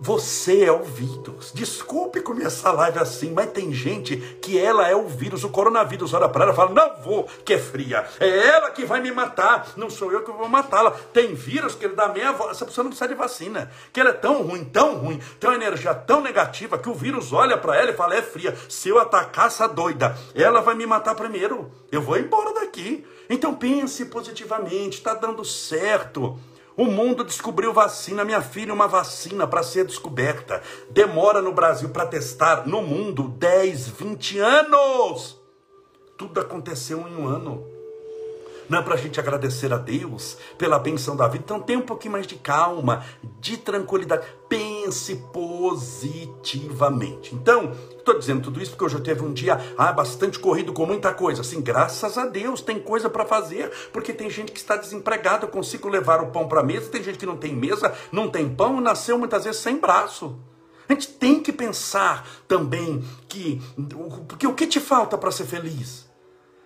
você 0.00 0.64
é 0.64 0.72
o 0.72 0.82
vírus. 0.82 1.52
Desculpe 1.52 2.20
começar 2.20 2.70
a 2.70 2.72
live 2.72 2.98
assim, 2.98 3.32
mas 3.32 3.50
tem 3.50 3.72
gente 3.72 4.16
que 4.40 4.58
ela 4.58 4.88
é 4.88 4.94
o 4.94 5.08
vírus. 5.08 5.44
O 5.44 5.48
coronavírus 5.48 6.14
olha 6.14 6.28
para 6.28 6.44
ela 6.44 6.52
e 6.52 6.56
fala: 6.56 6.70
Não 6.72 7.02
vou, 7.02 7.28
que 7.44 7.54
é 7.54 7.58
fria. 7.58 8.06
É 8.20 8.28
ela 8.28 8.70
que 8.70 8.84
vai 8.84 9.00
me 9.00 9.10
matar. 9.10 9.72
Não 9.76 9.90
sou 9.90 10.12
eu 10.12 10.22
que 10.22 10.30
vou 10.30 10.48
matá-la. 10.48 10.92
Tem 11.12 11.34
vírus 11.34 11.74
que 11.74 11.84
ele 11.84 11.94
dá 11.94 12.08
meia 12.08 12.32
voz. 12.32 12.52
Essa 12.52 12.64
pessoa 12.64 12.84
não 12.84 12.90
precisa 12.90 13.08
de 13.08 13.14
vacina. 13.14 13.70
Que 13.92 14.00
ela 14.00 14.10
é 14.10 14.14
tão 14.14 14.42
ruim, 14.42 14.64
tão 14.64 14.96
ruim, 14.96 15.20
tem 15.40 15.50
uma 15.50 15.56
energia 15.56 15.94
tão 15.94 16.20
negativa 16.20 16.78
que 16.78 16.88
o 16.88 16.94
vírus 16.94 17.32
olha 17.32 17.58
para 17.58 17.76
ela 17.76 17.90
e 17.90 17.96
fala: 17.96 18.14
É 18.14 18.22
fria. 18.22 18.56
Se 18.68 18.88
eu 18.88 18.98
atacar 18.98 19.48
essa 19.48 19.66
doida, 19.66 20.16
ela 20.34 20.60
vai 20.60 20.74
me 20.74 20.86
matar 20.86 21.14
primeiro. 21.14 21.70
Eu 21.90 22.02
vou 22.02 22.16
embora 22.16 22.52
daqui. 22.54 23.04
Então 23.28 23.54
pense 23.54 24.06
positivamente, 24.06 24.98
está 24.98 25.12
dando 25.12 25.44
certo. 25.44 26.38
O 26.78 26.84
mundo 26.84 27.24
descobriu 27.24 27.72
vacina, 27.72 28.24
minha 28.24 28.40
filha, 28.40 28.72
uma 28.72 28.86
vacina 28.86 29.48
para 29.48 29.64
ser 29.64 29.84
descoberta. 29.84 30.62
Demora 30.88 31.42
no 31.42 31.52
Brasil 31.52 31.88
para 31.88 32.06
testar, 32.06 32.68
no 32.68 32.80
mundo, 32.80 33.24
10, 33.30 33.88
20 33.88 34.38
anos. 34.38 35.40
Tudo 36.16 36.38
aconteceu 36.38 37.00
em 37.00 37.16
um 37.16 37.26
ano. 37.26 37.66
Não 38.68 38.78
é 38.78 38.82
para 38.82 38.94
a 38.94 38.96
gente 38.96 39.18
agradecer 39.18 39.72
a 39.72 39.76
Deus 39.76 40.38
pela 40.56 40.78
benção 40.78 41.16
da 41.16 41.26
vida. 41.26 41.42
Então 41.44 41.60
tenha 41.60 41.80
um 41.80 41.82
pouquinho 41.82 42.12
mais 42.12 42.28
de 42.28 42.36
calma, 42.36 43.04
de 43.40 43.56
tranquilidade. 43.56 44.24
Pense 44.88 45.16
positivamente. 45.34 47.34
Então, 47.34 47.74
estou 47.98 48.18
dizendo 48.18 48.44
tudo 48.44 48.62
isso 48.62 48.74
porque 48.74 48.96
eu 48.96 49.00
teve 49.00 49.22
um 49.22 49.34
dia 49.34 49.60
ah, 49.76 49.92
bastante 49.92 50.38
corrido 50.38 50.72
com 50.72 50.86
muita 50.86 51.12
coisa. 51.12 51.42
Assim, 51.42 51.60
graças 51.60 52.16
a 52.16 52.24
Deus, 52.24 52.62
tem 52.62 52.80
coisa 52.80 53.10
para 53.10 53.26
fazer, 53.26 53.70
porque 53.92 54.14
tem 54.14 54.30
gente 54.30 54.50
que 54.50 54.58
está 54.58 54.76
desempregada, 54.76 55.44
eu 55.44 55.50
consigo 55.50 55.90
levar 55.90 56.22
o 56.22 56.28
pão 56.28 56.48
para 56.48 56.60
a 56.60 56.64
mesa, 56.64 56.88
tem 56.88 57.02
gente 57.02 57.18
que 57.18 57.26
não 57.26 57.36
tem 57.36 57.54
mesa, 57.54 57.92
não 58.10 58.30
tem 58.30 58.48
pão, 58.48 58.80
nasceu 58.80 59.18
muitas 59.18 59.44
vezes 59.44 59.60
sem 59.60 59.76
braço. 59.76 60.40
A 60.88 60.94
gente 60.94 61.08
tem 61.08 61.42
que 61.42 61.52
pensar 61.52 62.26
também 62.48 63.04
que, 63.28 63.60
o 64.46 64.54
que 64.54 64.66
te 64.66 64.80
falta 64.80 65.18
para 65.18 65.30
ser 65.30 65.44
feliz? 65.44 66.08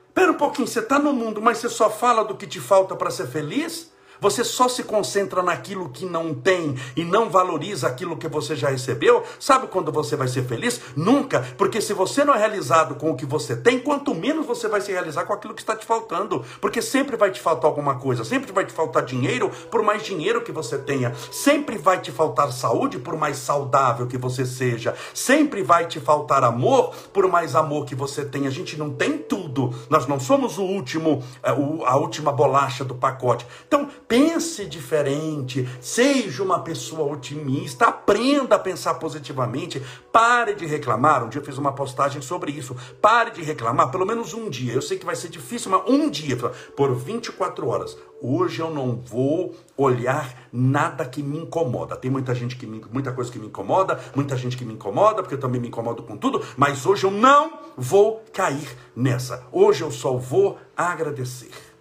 Espera 0.07 0.31
um 0.31 0.37
pouquinho, 0.37 0.69
você 0.69 0.79
está 0.79 0.97
no 0.97 1.13
mundo, 1.13 1.43
mas 1.43 1.59
você 1.59 1.69
só 1.69 1.91
fala 1.91 2.25
do 2.25 2.37
que 2.37 2.47
te 2.47 2.61
falta 2.61 2.95
para 2.95 3.11
ser 3.11 3.27
feliz? 3.27 3.92
Você 4.23 4.45
só 4.45 4.69
se 4.69 4.85
concentra 4.85 5.43
naquilo 5.43 5.89
que 5.89 6.07
não 6.07 6.33
tem 6.33 6.77
e 6.95 7.05
não 7.05 7.29
valoriza 7.29 7.89
aquilo 7.89 8.17
que 8.17 8.29
você 8.29 8.55
já 8.55 8.69
recebeu, 8.69 9.25
sabe 9.41 9.67
quando 9.67 9.91
você 9.91 10.15
vai 10.15 10.29
ser 10.29 10.45
feliz? 10.45 10.81
Nunca, 10.95 11.45
porque 11.59 11.81
se 11.81 11.93
você 11.93 12.25
não 12.25 12.33
é 12.33 12.39
realizado 12.39 12.95
com 12.95 13.11
o 13.11 13.17
que 13.17 13.27
você 13.27 13.57
tem, 13.57 13.81
quanto 13.81 14.15
menos 14.15 14.47
você 14.47 14.69
vai 14.69 14.81
se 14.81 14.93
realizar 14.93 15.25
com 15.25 15.33
aquilo 15.33 15.55
que 15.55 15.61
está 15.61 15.75
te 15.75 15.85
faltando, 15.85 16.45
porque 16.61 16.81
sempre 16.81 17.17
vai 17.17 17.33
te 17.33 17.41
faltar 17.41 17.69
alguma 17.69 17.97
coisa, 17.97 18.23
sempre 18.23 18.53
vai 18.53 18.65
te 18.65 18.73
faltar 18.73 19.05
dinheiro, 19.05 19.51
por 19.69 19.83
mais 19.83 20.05
dinheiro 20.05 20.43
que 20.43 20.53
você 20.53 20.79
tenha, 20.79 21.13
sempre 21.33 21.77
vai 21.77 22.01
te 22.01 22.13
faltar 22.13 22.53
saúde, 22.53 23.01
por 23.01 23.17
mais 23.17 23.39
saudável 23.39 24.07
que 24.07 24.17
você 24.17 24.47
seja, 24.47 24.95
sempre 25.13 25.65
vai 25.65 25.87
te 25.87 25.99
faltar 25.99 26.45
amor, 26.45 26.95
por 27.13 27.27
mais 27.27 27.57
amor 27.57 27.85
que 27.85 27.97
você 27.97 28.25
tenha. 28.25 28.49
A 28.49 28.53
gente 28.53 28.79
não 28.79 28.91
tem 28.91 29.19
tudo, 29.19 29.75
nós 29.91 30.07
não 30.07 30.21
somos 30.21 30.59
o 30.59 30.63
último, 30.63 31.25
é, 31.43 31.51
a 31.51 31.97
última 31.97 32.31
bolacha 32.31 32.85
do 32.85 32.95
pacote. 32.95 33.45
Então, 33.67 33.89
pense 34.13 34.67
diferente, 34.67 35.67
seja 35.81 36.43
uma 36.43 36.61
pessoa 36.61 37.11
otimista, 37.11 37.87
aprenda 37.87 38.57
a 38.57 38.59
pensar 38.59 38.93
positivamente, 38.97 39.83
pare 40.13 40.53
de 40.53 40.67
reclamar. 40.67 41.25
Um 41.25 41.31
dia 41.31 41.41
eu 41.41 41.45
fiz 41.47 41.57
uma 41.57 41.73
postagem 41.73 42.21
sobre 42.21 42.53
isso. 42.53 42.77
Pare 43.01 43.31
de 43.31 43.41
reclamar 43.41 43.91
pelo 43.91 44.05
menos 44.05 44.35
um 44.35 44.51
dia. 44.51 44.75
Eu 44.75 44.83
sei 44.83 44.99
que 44.99 45.07
vai 45.07 45.17
ser 45.17 45.31
difícil, 45.31 45.71
mas 45.71 45.89
um 45.89 46.11
dia, 46.11 46.37
por 46.77 46.95
24 46.95 47.67
horas. 47.67 47.97
Hoje 48.21 48.61
eu 48.61 48.71
não 48.71 49.01
vou 49.03 49.55
olhar 49.79 50.47
nada 50.53 51.07
que 51.07 51.23
me 51.23 51.39
incomoda. 51.39 51.97
Tem 51.97 52.11
muita 52.11 52.35
gente 52.35 52.57
que 52.57 52.67
me, 52.67 52.85
muita 52.93 53.13
coisa 53.13 53.33
que 53.33 53.39
me 53.39 53.47
incomoda, 53.47 53.99
muita 54.15 54.37
gente 54.37 54.59
que 54.59 54.65
me 54.67 54.75
incomoda, 54.75 55.23
porque 55.23 55.37
eu 55.37 55.41
também 55.41 55.59
me 55.59 55.69
incomodo 55.69 56.03
com 56.03 56.19
tudo, 56.19 56.45
mas 56.55 56.85
hoje 56.85 57.05
eu 57.05 57.11
não 57.11 57.61
vou 57.79 58.23
cair 58.31 58.77
nessa. 58.95 59.47
Hoje 59.51 59.81
eu 59.81 59.91
só 59.91 60.19
vou 60.19 60.59
agradecer 60.77 61.72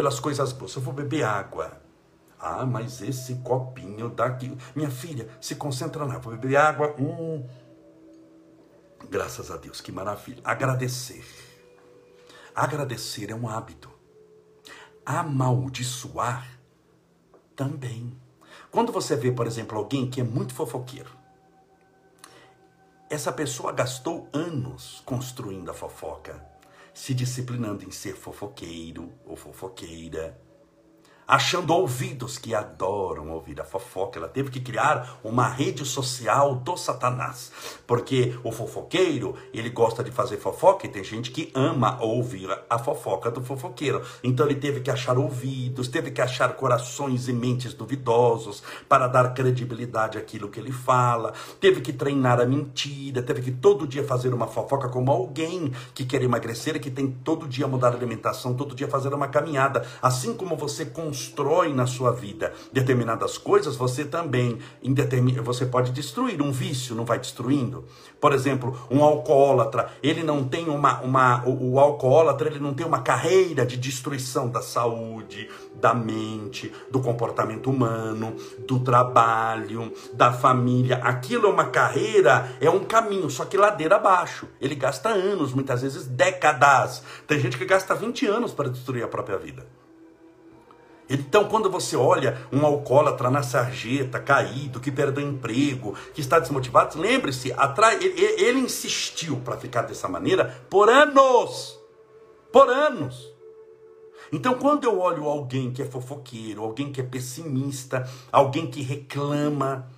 pelas 0.00 0.18
coisas 0.18 0.50
boas. 0.54 0.74
Eu 0.74 0.80
vou 0.80 0.94
beber 0.94 1.24
água. 1.24 1.78
Ah, 2.38 2.64
mas 2.64 3.02
esse 3.02 3.34
copinho 3.44 4.08
daqui. 4.08 4.56
Minha 4.74 4.90
filha, 4.90 5.28
se 5.38 5.56
concentra 5.56 6.06
na 6.06 6.16
Vou 6.16 6.32
beber 6.32 6.56
água. 6.56 6.96
Hum. 6.98 7.46
Graças 9.10 9.50
a 9.50 9.58
Deus, 9.58 9.82
que 9.82 9.92
maravilha. 9.92 10.40
Agradecer. 10.42 11.22
Agradecer 12.54 13.30
é 13.30 13.34
um 13.34 13.46
hábito. 13.46 13.90
amaldiçoar 15.04 16.48
também. 17.54 18.18
Quando 18.70 18.92
você 18.92 19.14
vê, 19.16 19.30
por 19.30 19.46
exemplo, 19.46 19.76
alguém 19.76 20.08
que 20.08 20.22
é 20.22 20.24
muito 20.24 20.54
fofoqueiro, 20.54 21.10
essa 23.10 23.30
pessoa 23.30 23.70
gastou 23.70 24.30
anos 24.32 25.02
construindo 25.04 25.70
a 25.70 25.74
fofoca, 25.74 26.42
se 26.92 27.14
disciplinando 27.14 27.84
em 27.84 27.90
ser 27.90 28.14
fofoqueiro 28.14 29.12
ou 29.24 29.36
fofoqueira 29.36 30.38
achando 31.30 31.72
ouvidos 31.72 32.38
que 32.38 32.56
adoram 32.56 33.30
ouvir 33.30 33.60
a 33.60 33.64
fofoca. 33.64 34.18
Ela 34.18 34.26
teve 34.26 34.50
que 34.50 34.58
criar 34.58 35.20
uma 35.22 35.46
rede 35.46 35.84
social 35.84 36.56
do 36.56 36.76
Satanás, 36.76 37.52
porque 37.86 38.36
o 38.42 38.50
fofoqueiro, 38.50 39.36
ele 39.54 39.70
gosta 39.70 40.02
de 40.02 40.10
fazer 40.10 40.38
fofoca 40.38 40.86
e 40.86 40.90
tem 40.90 41.04
gente 41.04 41.30
que 41.30 41.52
ama 41.54 42.02
ouvir 42.02 42.50
a 42.68 42.78
fofoca 42.80 43.30
do 43.30 43.40
fofoqueiro. 43.40 44.02
Então 44.24 44.44
ele 44.44 44.56
teve 44.56 44.80
que 44.80 44.90
achar 44.90 45.16
ouvidos, 45.16 45.86
teve 45.86 46.10
que 46.10 46.20
achar 46.20 46.54
corações 46.54 47.28
e 47.28 47.32
mentes 47.32 47.74
duvidosos 47.74 48.60
para 48.88 49.06
dar 49.06 49.32
credibilidade 49.32 50.18
àquilo 50.18 50.48
que 50.48 50.58
ele 50.58 50.72
fala, 50.72 51.32
teve 51.60 51.80
que 51.80 51.92
treinar 51.92 52.40
a 52.40 52.44
mentira, 52.44 53.22
teve 53.22 53.40
que 53.40 53.52
todo 53.52 53.86
dia 53.86 54.02
fazer 54.02 54.34
uma 54.34 54.48
fofoca 54.48 54.88
como 54.88 55.12
alguém 55.12 55.72
que 55.94 56.04
quer 56.04 56.22
emagrecer 56.22 56.74
e 56.74 56.80
que 56.80 56.90
tem 56.90 57.08
todo 57.08 57.46
dia 57.46 57.68
mudar 57.68 57.90
a 57.90 57.96
alimentação, 57.96 58.52
todo 58.52 58.74
dia 58.74 58.88
fazer 58.88 59.14
uma 59.14 59.28
caminhada, 59.28 59.86
assim 60.02 60.34
como 60.34 60.56
você 60.56 60.84
com 60.84 61.12
constrói 61.20 61.74
na 61.74 61.86
sua 61.86 62.12
vida 62.12 62.54
determinadas 62.72 63.36
coisas, 63.36 63.76
você 63.76 64.04
também 64.04 64.58
você 65.42 65.66
pode 65.66 65.92
destruir. 65.92 66.40
Um 66.40 66.50
vício 66.50 66.94
não 66.94 67.04
vai 67.04 67.18
destruindo. 67.18 67.84
Por 68.18 68.32
exemplo, 68.32 68.78
um 68.90 69.04
alcoólatra, 69.04 69.92
ele 70.02 70.22
não 70.22 70.44
tem 70.44 70.68
uma, 70.68 71.00
uma 71.00 71.44
o, 71.46 71.72
o 71.72 71.80
alcoólatra 71.80 72.48
ele 72.48 72.58
não 72.58 72.72
tem 72.72 72.86
uma 72.86 73.02
carreira 73.02 73.66
de 73.66 73.76
destruição 73.76 74.48
da 74.48 74.62
saúde, 74.62 75.48
da 75.74 75.92
mente, 75.92 76.72
do 76.90 77.00
comportamento 77.00 77.68
humano, 77.70 78.34
do 78.66 78.80
trabalho, 78.80 79.92
da 80.14 80.32
família. 80.32 80.96
Aquilo 81.02 81.46
é 81.46 81.50
uma 81.50 81.66
carreira, 81.66 82.50
é 82.60 82.70
um 82.70 82.84
caminho, 82.84 83.28
só 83.28 83.44
que 83.44 83.56
ladeira 83.56 83.96
abaixo. 83.96 84.48
Ele 84.60 84.74
gasta 84.74 85.10
anos, 85.10 85.52
muitas 85.52 85.82
vezes 85.82 86.06
décadas. 86.06 87.02
Tem 87.26 87.38
gente 87.38 87.58
que 87.58 87.64
gasta 87.64 87.94
20 87.94 88.26
anos 88.26 88.52
para 88.52 88.70
destruir 88.70 89.04
a 89.04 89.08
própria 89.08 89.36
vida. 89.38 89.79
Então, 91.10 91.46
quando 91.46 91.68
você 91.68 91.96
olha 91.96 92.38
um 92.52 92.64
alcoólatra 92.64 93.28
na 93.28 93.42
sarjeta, 93.42 94.20
caído, 94.20 94.78
que 94.78 94.92
perdeu 94.92 95.26
emprego, 95.26 95.96
que 96.14 96.20
está 96.20 96.38
desmotivado, 96.38 97.00
lembre-se, 97.00 97.52
ele, 98.38 98.60
insistiu 98.60 99.38
para 99.38 99.56
ficar 99.56 99.82
dessa 99.82 100.08
maneira 100.08 100.62
por 100.70 100.88
anos. 100.88 101.76
Por 102.52 102.68
anos. 102.70 103.28
Então, 104.32 104.54
quando 104.54 104.84
eu 104.84 105.00
olho 105.00 105.24
alguém 105.24 105.72
que 105.72 105.82
é 105.82 105.84
fofoqueiro, 105.84 106.62
alguém 106.62 106.92
que 106.92 107.00
é 107.00 107.04
pessimista, 107.04 108.08
alguém 108.30 108.70
que 108.70 108.80
reclama, 108.80 109.90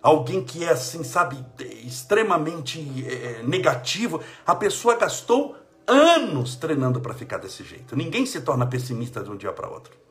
alguém 0.00 0.40
que 0.44 0.64
é 0.64 0.68
assim, 0.68 1.02
sabe, 1.02 1.44
extremamente 1.84 2.80
é, 3.08 3.42
negativo, 3.42 4.20
a 4.46 4.54
pessoa 4.54 4.94
gastou 4.94 5.56
anos 5.84 6.54
treinando 6.54 7.00
para 7.00 7.12
ficar 7.12 7.38
desse 7.38 7.64
jeito. 7.64 7.96
Ninguém 7.96 8.24
se 8.24 8.40
torna 8.42 8.64
pessimista 8.66 9.24
de 9.24 9.30
um 9.30 9.36
dia 9.36 9.52
para 9.52 9.68
outro. 9.68 10.09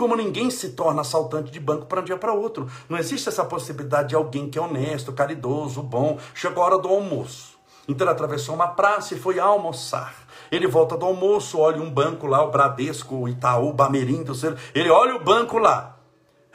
Como 0.00 0.16
ninguém 0.16 0.48
se 0.48 0.70
torna 0.70 1.02
assaltante 1.02 1.50
de 1.50 1.60
banco 1.60 1.84
para 1.84 2.00
um 2.00 2.04
dia 2.04 2.16
para 2.16 2.32
outro. 2.32 2.66
Não 2.88 2.96
existe 2.96 3.28
essa 3.28 3.44
possibilidade 3.44 4.08
de 4.08 4.14
alguém 4.14 4.48
que 4.48 4.58
é 4.58 4.62
honesto, 4.62 5.12
caridoso, 5.12 5.82
bom. 5.82 6.16
Chegou 6.34 6.62
a 6.62 6.66
hora 6.68 6.78
do 6.78 6.88
almoço. 6.88 7.58
Então 7.86 8.06
ele 8.06 8.14
atravessou 8.14 8.54
uma 8.54 8.68
praça 8.68 9.14
e 9.14 9.18
foi 9.18 9.38
almoçar. 9.38 10.14
Ele 10.50 10.66
volta 10.66 10.96
do 10.96 11.04
almoço, 11.04 11.58
olha 11.58 11.82
um 11.82 11.90
banco 11.90 12.26
lá, 12.26 12.42
o 12.42 12.50
Bradesco, 12.50 13.14
o 13.14 13.28
Itaú, 13.28 13.68
o 13.68 13.72
Bamerindo. 13.74 14.32
Ele 14.74 14.88
olha 14.88 15.16
o 15.16 15.22
banco 15.22 15.58
lá. 15.58 15.98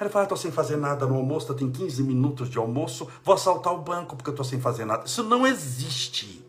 Ele 0.02 0.10
fala, 0.10 0.26
estou 0.26 0.38
sem 0.40 0.52
fazer 0.52 0.78
nada 0.78 1.06
no 1.06 1.16
almoço, 1.16 1.54
tem 1.54 1.70
15 1.70 2.02
minutos 2.02 2.50
de 2.50 2.58
almoço, 2.58 3.08
vou 3.24 3.36
assaltar 3.36 3.76
o 3.76 3.78
banco 3.78 4.16
porque 4.16 4.32
eu 4.32 4.34
estou 4.34 4.44
sem 4.44 4.60
fazer 4.60 4.86
nada. 4.86 5.06
Isso 5.06 5.24
não 5.24 5.46
existe. 5.46 6.44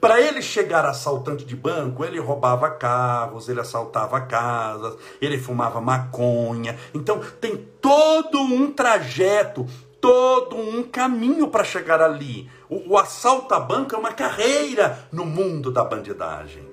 Para 0.00 0.18
ele 0.18 0.40
chegar 0.40 0.86
assaltante 0.86 1.44
de 1.44 1.54
banco, 1.54 2.04
ele 2.04 2.18
roubava 2.18 2.70
carros, 2.70 3.48
ele 3.48 3.60
assaltava 3.60 4.20
casas, 4.22 4.96
ele 5.20 5.38
fumava 5.38 5.80
maconha. 5.80 6.78
Então 6.94 7.20
tem 7.38 7.68
todo 7.80 8.40
um 8.40 8.72
trajeto, 8.72 9.66
todo 10.00 10.56
um 10.56 10.82
caminho 10.82 11.48
para 11.48 11.64
chegar 11.64 12.00
ali. 12.00 12.50
O, 12.68 12.94
o 12.94 12.98
assalto 12.98 13.52
a 13.54 13.60
banco 13.60 13.94
é 13.94 13.98
uma 13.98 14.12
carreira 14.12 15.06
no 15.12 15.26
mundo 15.26 15.70
da 15.70 15.84
bandidagem. 15.84 16.66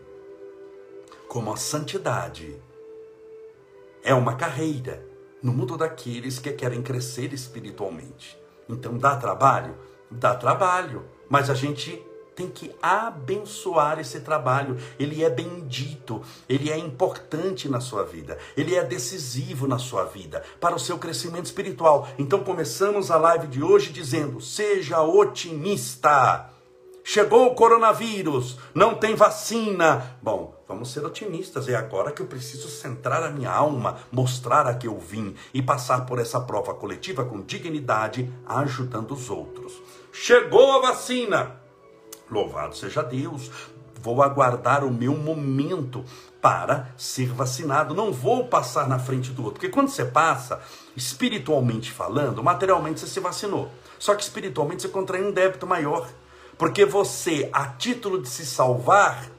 Como 1.27 1.51
a 1.51 1.57
santidade 1.57 2.55
é 4.03 4.13
uma 4.13 4.35
carreira 4.35 5.05
no 5.43 5.51
mundo 5.51 5.75
daqueles 5.75 6.39
que 6.39 6.53
querem 6.53 6.81
crescer 6.81 7.33
espiritualmente. 7.33 8.39
Então 8.69 8.97
dá 8.97 9.17
trabalho? 9.17 9.77
Dá 10.09 10.33
trabalho. 10.33 11.05
Mas 11.29 11.49
a 11.49 11.53
gente 11.53 12.01
tem 12.37 12.47
que 12.47 12.71
abençoar 12.79 13.99
esse 13.99 14.19
trabalho. 14.19 14.77
Ele 14.99 15.23
é 15.23 15.29
bendito, 15.29 16.21
ele 16.47 16.71
é 16.71 16.77
importante 16.77 17.67
na 17.67 17.79
sua 17.79 18.03
vida, 18.03 18.37
ele 18.55 18.75
é 18.75 18.83
decisivo 18.83 19.67
na 19.67 19.79
sua 19.79 20.05
vida, 20.05 20.43
para 20.61 20.75
o 20.75 20.79
seu 20.79 20.99
crescimento 20.99 21.47
espiritual. 21.47 22.07
Então 22.19 22.43
começamos 22.43 23.09
a 23.09 23.17
live 23.17 23.47
de 23.47 23.63
hoje 23.63 23.91
dizendo: 23.91 24.39
seja 24.39 25.01
otimista. 25.01 26.51
Chegou 27.03 27.47
o 27.47 27.55
coronavírus, 27.55 28.59
não 28.75 28.93
tem 28.93 29.15
vacina. 29.15 30.17
Bom, 30.21 30.53
vamos 30.67 30.91
ser 30.91 31.05
otimistas. 31.05 31.69
É 31.69 31.75
agora 31.75 32.11
que 32.11 32.21
eu 32.21 32.27
preciso 32.27 32.67
centrar 32.67 33.23
a 33.23 33.29
minha 33.29 33.49
alma, 33.49 33.97
mostrar 34.11 34.67
a 34.67 34.75
que 34.75 34.87
eu 34.87 34.99
vim 34.99 35.33
e 35.53 35.61
passar 35.61 36.05
por 36.05 36.19
essa 36.19 36.41
prova 36.41 36.73
coletiva 36.73 37.23
com 37.23 37.41
dignidade, 37.41 38.29
ajudando 38.45 39.13
os 39.13 39.29
outros. 39.29 39.81
Chegou 40.11 40.73
a 40.73 40.81
vacina. 40.81 41.56
Louvado 42.29 42.75
seja 42.75 43.01
Deus. 43.01 43.51
Vou 44.01 44.21
aguardar 44.21 44.83
o 44.83 44.91
meu 44.91 45.17
momento 45.17 46.05
para 46.41 46.89
ser 46.95 47.29
vacinado. 47.33 47.95
Não 47.95 48.11
vou 48.11 48.47
passar 48.47 48.87
na 48.87 48.99
frente 48.99 49.31
do 49.31 49.43
outro. 49.43 49.59
Porque 49.59 49.73
quando 49.73 49.89
você 49.89 50.05
passa, 50.05 50.61
espiritualmente 50.95 51.91
falando, 51.91 52.43
materialmente 52.43 52.99
você 52.99 53.07
se 53.07 53.19
vacinou. 53.19 53.71
Só 53.97 54.13
que 54.15 54.23
espiritualmente 54.23 54.83
você 54.83 54.89
contrai 54.89 55.23
um 55.23 55.31
débito 55.31 55.65
maior. 55.65 56.07
Porque 56.57 56.85
você, 56.85 57.49
a 57.51 57.67
título 57.67 58.21
de 58.21 58.29
se 58.29 58.45
salvar, 58.45 59.29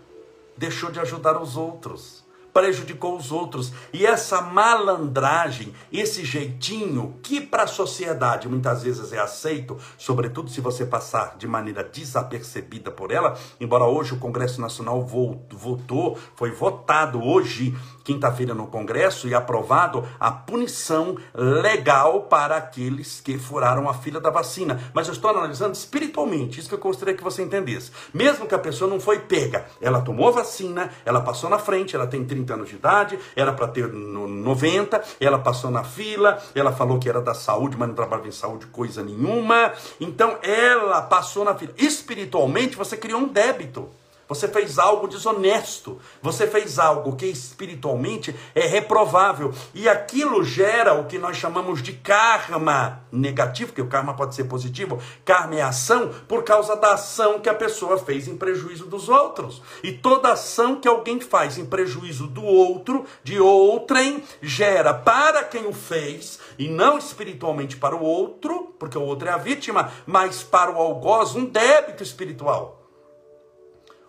deixou 0.56 0.90
de 0.90 1.00
ajudar 1.00 1.40
os 1.40 1.56
outros 1.56 2.17
prejudicou 2.58 3.16
os 3.16 3.30
outros. 3.30 3.72
E 3.92 4.04
essa 4.04 4.42
malandragem, 4.42 5.72
esse 5.92 6.24
jeitinho 6.24 7.14
que 7.22 7.40
para 7.40 7.62
a 7.62 7.68
sociedade 7.68 8.48
muitas 8.48 8.82
vezes 8.82 9.12
é 9.12 9.20
aceito, 9.20 9.76
sobretudo 9.96 10.50
se 10.50 10.60
você 10.60 10.84
passar 10.84 11.36
de 11.38 11.46
maneira 11.46 11.84
desapercebida 11.84 12.90
por 12.90 13.12
ela, 13.12 13.38
embora 13.60 13.84
hoje 13.84 14.14
o 14.14 14.18
Congresso 14.18 14.60
Nacional 14.60 15.00
votou, 15.04 16.18
foi 16.34 16.50
votado 16.50 17.22
hoje 17.22 17.76
quinta-feira 18.08 18.54
no 18.54 18.66
Congresso 18.66 19.28
e 19.28 19.34
aprovado 19.34 20.02
a 20.18 20.32
punição 20.32 21.16
legal 21.34 22.22
para 22.22 22.56
aqueles 22.56 23.20
que 23.20 23.38
furaram 23.38 23.86
a 23.86 23.92
fila 23.92 24.18
da 24.18 24.30
vacina. 24.30 24.80
Mas 24.94 25.06
eu 25.06 25.12
estou 25.12 25.30
analisando 25.30 25.74
espiritualmente, 25.74 26.58
isso 26.58 26.70
que 26.70 26.74
eu 26.74 26.78
gostaria 26.78 27.14
que 27.14 27.22
você 27.22 27.42
entendesse. 27.42 27.92
Mesmo 28.14 28.46
que 28.46 28.54
a 28.54 28.58
pessoa 28.58 28.90
não 28.90 28.98
foi 28.98 29.18
pega, 29.20 29.66
ela 29.78 30.00
tomou 30.00 30.28
a 30.28 30.32
vacina, 30.32 30.90
ela 31.04 31.20
passou 31.20 31.50
na 31.50 31.58
frente, 31.58 31.94
ela 31.94 32.06
tem 32.06 32.24
30 32.24 32.47
anos 32.50 32.68
de 32.68 32.76
idade, 32.76 33.18
era 33.34 33.52
para 33.52 33.68
ter 33.68 33.92
90, 33.92 35.02
ela 35.20 35.38
passou 35.38 35.70
na 35.70 35.84
fila, 35.84 36.42
ela 36.54 36.72
falou 36.72 36.98
que 36.98 37.08
era 37.08 37.20
da 37.20 37.34
saúde, 37.34 37.76
mas 37.76 37.88
não 37.88 37.94
trabalhava 37.94 38.28
em 38.28 38.32
saúde 38.32 38.66
coisa 38.66 39.02
nenhuma. 39.02 39.72
Então 40.00 40.38
ela 40.42 41.02
passou 41.02 41.44
na 41.44 41.54
fila. 41.54 41.72
Espiritualmente 41.76 42.76
você 42.76 42.96
criou 42.96 43.20
um 43.20 43.28
débito. 43.28 43.88
Você 44.28 44.46
fez 44.46 44.78
algo 44.78 45.08
desonesto. 45.08 45.98
Você 46.20 46.46
fez 46.46 46.78
algo 46.78 47.16
que 47.16 47.24
espiritualmente 47.24 48.36
é 48.54 48.66
reprovável. 48.66 49.54
E 49.74 49.88
aquilo 49.88 50.44
gera 50.44 50.92
o 50.92 51.06
que 51.06 51.18
nós 51.18 51.38
chamamos 51.38 51.82
de 51.82 51.94
karma 51.94 53.02
negativo, 53.10 53.72
que 53.72 53.80
o 53.80 53.88
karma 53.88 54.14
pode 54.14 54.34
ser 54.34 54.44
positivo. 54.44 55.00
Karma 55.24 55.54
é 55.54 55.62
ação 55.62 56.10
por 56.28 56.44
causa 56.44 56.76
da 56.76 56.92
ação 56.92 57.40
que 57.40 57.48
a 57.48 57.54
pessoa 57.54 57.96
fez 57.96 58.28
em 58.28 58.36
prejuízo 58.36 58.84
dos 58.84 59.08
outros. 59.08 59.62
E 59.82 59.92
toda 59.92 60.32
ação 60.32 60.76
que 60.76 60.86
alguém 60.86 61.18
faz 61.20 61.56
em 61.56 61.64
prejuízo 61.64 62.26
do 62.26 62.44
outro, 62.44 63.06
de 63.24 63.40
outrem, 63.40 64.22
gera 64.42 64.92
para 64.92 65.42
quem 65.44 65.66
o 65.66 65.72
fez, 65.72 66.38
e 66.58 66.68
não 66.68 66.98
espiritualmente 66.98 67.76
para 67.76 67.96
o 67.96 68.02
outro, 68.02 68.74
porque 68.78 68.98
o 68.98 69.02
outro 69.02 69.28
é 69.28 69.32
a 69.32 69.38
vítima, 69.38 69.90
mas 70.06 70.42
para 70.42 70.70
o 70.70 70.76
algoz 70.76 71.34
um 71.34 71.46
débito 71.46 72.02
espiritual 72.02 72.77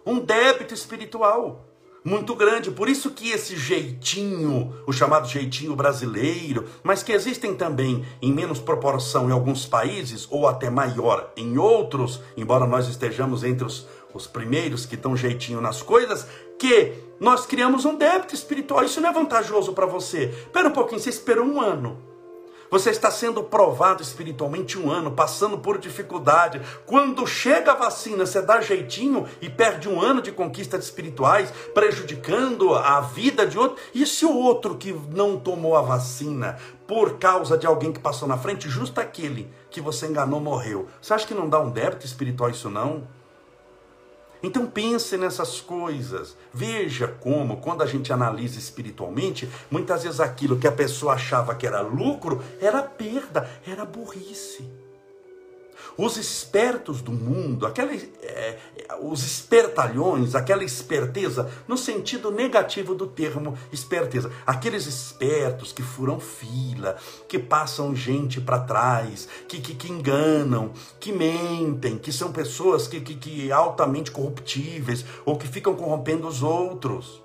um 0.10 0.20
débito 0.20 0.74
espiritual 0.74 1.66
muito 2.04 2.34
grande. 2.34 2.72
Por 2.72 2.90
isso 2.90 3.12
que 3.12 3.30
esse 3.30 3.58
jeitinho, 3.58 4.74
o 4.88 4.94
chamado 4.94 5.28
jeitinho 5.28 5.76
brasileiro, 5.76 6.66
mas 6.82 7.04
que 7.04 7.12
existem 7.12 7.54
também 7.54 8.06
em 8.22 8.34
menos 8.34 8.60
proporção 8.60 9.30
em 9.30 9.34
alguns 9.34 9.66
países 9.66 10.28
ou 10.32 10.48
até 10.48 10.70
maior 10.70 11.32
em 11.36 11.58
outros, 11.58 12.22
embora 12.38 12.66
nós 12.66 12.88
estejamos 12.88 13.44
entre 13.44 13.66
os 13.66 13.88
os 14.14 14.28
primeiros 14.28 14.86
que 14.86 14.98
dão 14.98 15.16
jeitinho 15.16 15.62
nas 15.62 15.82
coisas, 15.82 16.28
que 16.58 16.94
nós 17.20 17.46
criamos 17.46 17.86
um 17.86 17.96
débito 17.96 18.34
espiritual. 18.34 18.84
Isso 18.84 19.00
não 19.02 19.10
é 19.10 19.14
vantajoso 19.14 19.74
para 19.74 19.86
você. 19.86 20.26
Espera 20.26 20.68
um 20.68 20.74
pouquinho, 20.74 21.00
você 21.00 21.10
esperou 21.10 21.46
um 21.46 21.62
ano. 21.62 22.09
Você 22.72 22.92
está 22.92 23.10
sendo 23.10 23.44
provado 23.44 24.04
espiritualmente 24.04 24.78
um 24.78 24.92
ano, 24.92 25.12
passando 25.12 25.58
por 25.58 25.80
dificuldade. 25.80 26.62
Quando 26.86 27.26
chega 27.26 27.72
a 27.72 27.76
vacina, 27.76 28.26
você 28.26 28.42
dá 28.42 28.62
jeitinho 28.62 29.26
e 29.42 29.50
perde 29.50 29.90
um 29.90 30.00
ano 30.00 30.22
de 30.22 30.32
conquistas 30.32 30.84
espirituais, 30.86 31.52
prejudicando 31.74 32.76
a 32.76 33.02
vida 33.02 33.48
de 33.48 33.58
outro. 33.58 33.82
E 33.94 34.06
se 34.06 34.24
o 34.24 34.36
outro 34.36 34.76
que 34.76 34.94
não 34.94 35.40
tomou 35.40 35.76
a 35.76 35.82
vacina 35.82 36.58
por 36.86 37.18
causa 37.18 37.58
de 37.58 37.66
alguém 37.66 37.92
que 37.92 38.00
passou 38.00 38.28
na 38.28 38.38
frente, 38.38 38.70
justo 38.70 39.02
aquele 39.02 39.52
que 39.72 39.82
você 39.82 40.06
enganou 40.06 40.40
morreu? 40.40 40.88
Você 41.02 41.14
acha 41.14 41.26
que 41.26 41.34
não 41.34 41.50
dá 41.50 41.60
um 41.60 41.72
débito 41.72 42.06
espiritual 42.06 42.52
isso 42.52 42.70
não? 42.70 43.08
Então 44.42 44.66
pense 44.66 45.18
nessas 45.18 45.60
coisas. 45.60 46.36
Veja 46.54 47.08
como, 47.08 47.58
quando 47.58 47.82
a 47.82 47.86
gente 47.86 48.12
analisa 48.14 48.58
espiritualmente, 48.58 49.50
muitas 49.70 50.04
vezes 50.04 50.20
aquilo 50.20 50.58
que 50.58 50.68
a 50.68 50.72
pessoa 50.72 51.14
achava 51.14 51.56
que 51.56 51.68
era 51.68 51.82
lucro 51.82 52.42
era 52.62 52.82
perda, 52.82 53.50
era 53.66 53.86
burrice. 53.86 54.70
Os 56.02 56.16
espertos 56.16 57.02
do 57.02 57.12
mundo, 57.12 57.66
aquela, 57.66 57.94
é, 57.94 58.58
os 59.02 59.22
espertalhões, 59.22 60.34
aquela 60.34 60.64
esperteza, 60.64 61.52
no 61.68 61.78
sentido 61.78 62.32
negativo 62.32 62.96
do 62.96 63.06
termo 63.06 63.58
esperteza, 63.70 64.32
aqueles 64.48 64.88
espertos 64.88 65.74
que 65.74 65.84
furam 65.84 66.18
fila, 66.18 66.96
que 67.28 67.38
passam 67.38 67.94
gente 67.94 68.40
para 68.40 68.62
trás, 68.62 69.28
que, 69.46 69.60
que, 69.60 69.76
que, 69.76 69.92
enganam, 69.92 70.72
que 71.02 71.12
mentem, 71.12 71.98
que 71.98 72.14
são 72.14 72.32
pessoas 72.32 72.88
que, 72.88 73.02
que, 73.02 73.16
que 73.16 73.52
altamente 73.52 74.10
corruptíveis 74.10 75.04
ou 75.26 75.38
que 75.38 75.50
ficam 75.50 75.76
corrompendo 75.76 76.30
os 76.30 76.42
outros. 76.42 77.22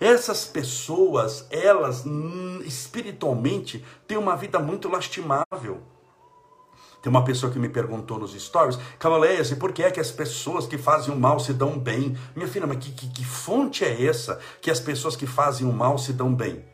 Essas 0.00 0.46
pessoas, 0.46 1.46
elas 1.50 2.06
hum, 2.06 2.62
espiritualmente 2.64 3.84
têm 4.06 4.16
uma 4.16 4.34
vida 4.34 4.58
muito 4.58 4.88
lastimável. 4.88 5.97
Tem 7.02 7.10
uma 7.10 7.24
pessoa 7.24 7.52
que 7.52 7.58
me 7.58 7.68
perguntou 7.68 8.18
nos 8.18 8.32
stories, 8.32 8.78
Cavaleias, 8.98 9.50
e 9.50 9.56
por 9.56 9.72
que 9.72 9.82
é 9.82 9.90
que 9.90 10.00
as 10.00 10.10
pessoas 10.10 10.66
que 10.66 10.76
fazem 10.76 11.14
o 11.14 11.18
mal 11.18 11.38
se 11.38 11.52
dão 11.52 11.78
bem? 11.78 12.16
Minha 12.34 12.48
filha, 12.48 12.66
mas 12.66 12.78
que, 12.78 12.90
que, 12.90 13.08
que 13.08 13.24
fonte 13.24 13.84
é 13.84 14.06
essa 14.06 14.40
que 14.60 14.70
as 14.70 14.80
pessoas 14.80 15.14
que 15.14 15.26
fazem 15.26 15.66
o 15.66 15.72
mal 15.72 15.96
se 15.96 16.12
dão 16.12 16.34
bem? 16.34 16.64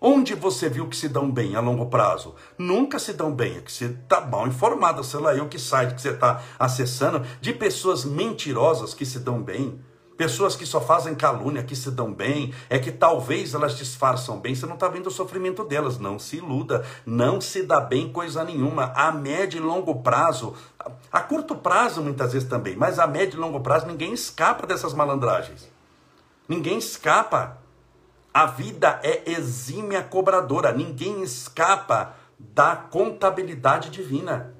Onde 0.00 0.34
você 0.34 0.68
viu 0.68 0.88
que 0.88 0.96
se 0.96 1.08
dão 1.08 1.30
bem 1.30 1.56
a 1.56 1.60
longo 1.60 1.86
prazo? 1.86 2.34
Nunca 2.58 2.98
se 2.98 3.12
dão 3.12 3.34
bem, 3.34 3.56
é 3.56 3.60
que 3.60 3.72
você 3.72 3.86
está 3.86 4.20
mal 4.20 4.46
informado, 4.46 5.02
sei 5.02 5.20
lá 5.20 5.34
eu 5.34 5.48
que 5.48 5.58
site 5.58 5.94
que 5.94 6.02
você 6.02 6.10
está 6.10 6.42
acessando, 6.58 7.26
de 7.40 7.52
pessoas 7.52 8.04
mentirosas 8.04 8.92
que 8.92 9.06
se 9.06 9.18
dão 9.18 9.42
bem. 9.42 9.80
Pessoas 10.16 10.56
que 10.56 10.64
só 10.64 10.80
fazem 10.80 11.14
calúnia, 11.14 11.62
que 11.62 11.76
se 11.76 11.90
dão 11.90 12.12
bem, 12.12 12.54
é 12.70 12.78
que 12.78 12.90
talvez 12.90 13.52
elas 13.52 13.76
disfarçam 13.76 14.40
bem, 14.40 14.54
você 14.54 14.64
não 14.64 14.74
está 14.74 14.88
vendo 14.88 15.08
o 15.08 15.10
sofrimento 15.10 15.62
delas. 15.62 15.98
Não 15.98 16.18
se 16.18 16.36
iluda, 16.36 16.84
não 17.04 17.38
se 17.38 17.62
dá 17.62 17.80
bem 17.80 18.10
coisa 18.10 18.42
nenhuma. 18.42 18.92
A 18.94 19.12
médio 19.12 19.58
e 19.58 19.60
longo 19.60 19.96
prazo, 19.96 20.54
a 21.12 21.20
curto 21.20 21.54
prazo 21.54 22.00
muitas 22.00 22.32
vezes 22.32 22.48
também, 22.48 22.74
mas 22.76 22.98
a 22.98 23.06
médio 23.06 23.36
e 23.36 23.40
longo 23.40 23.60
prazo 23.60 23.86
ninguém 23.86 24.14
escapa 24.14 24.66
dessas 24.66 24.94
malandragens. 24.94 25.70
Ninguém 26.48 26.78
escapa. 26.78 27.58
A 28.32 28.46
vida 28.46 29.00
é 29.02 29.30
exímia 29.30 30.02
cobradora, 30.02 30.72
ninguém 30.72 31.22
escapa 31.22 32.14
da 32.38 32.76
contabilidade 32.76 33.90
divina. 33.90 34.54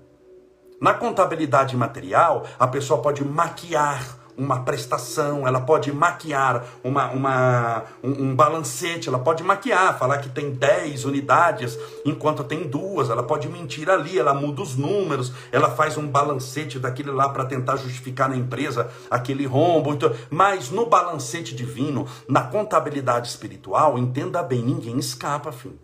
Na 0.80 0.92
contabilidade 0.92 1.76
material, 1.76 2.46
a 2.58 2.66
pessoa 2.66 3.00
pode 3.00 3.24
maquiar 3.24 4.25
uma 4.36 4.60
prestação, 4.60 5.46
ela 5.46 5.60
pode 5.60 5.92
maquiar 5.92 6.64
uma, 6.84 7.10
uma, 7.10 7.84
um, 8.02 8.24
um, 8.24 8.34
balancete, 8.34 9.08
ela 9.08 9.18
pode 9.18 9.42
maquiar, 9.42 9.98
falar 9.98 10.18
que 10.18 10.28
tem 10.28 10.50
10 10.50 11.04
unidades 11.04 11.78
enquanto 12.04 12.44
tem 12.44 12.68
duas, 12.68 13.08
ela 13.08 13.22
pode 13.22 13.48
mentir 13.48 13.88
ali, 13.88 14.18
ela 14.18 14.34
muda 14.34 14.62
os 14.62 14.76
números, 14.76 15.32
ela 15.50 15.70
faz 15.70 15.96
um 15.96 16.06
balancete 16.06 16.78
daquele 16.78 17.10
lá 17.10 17.28
para 17.28 17.46
tentar 17.46 17.76
justificar 17.76 18.28
na 18.28 18.36
empresa 18.36 18.90
aquele 19.10 19.46
rombo. 19.46 19.94
Então, 19.94 20.12
mas 20.30 20.70
no 20.70 20.86
balancete 20.86 21.54
divino, 21.54 22.06
na 22.28 22.42
contabilidade 22.42 23.28
espiritual, 23.28 23.98
entenda 23.98 24.42
bem, 24.42 24.62
ninguém 24.62 24.98
escapa, 24.98 25.50
filho. 25.50 25.78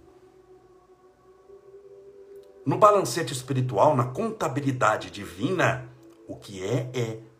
No 2.64 2.78
balancete 2.78 3.32
espiritual, 3.32 3.96
na 3.96 4.04
contabilidade 4.04 5.10
divina, 5.10 5.88
o 6.28 6.36
que 6.36 6.62
é, 6.62 6.90
é. 6.94 7.31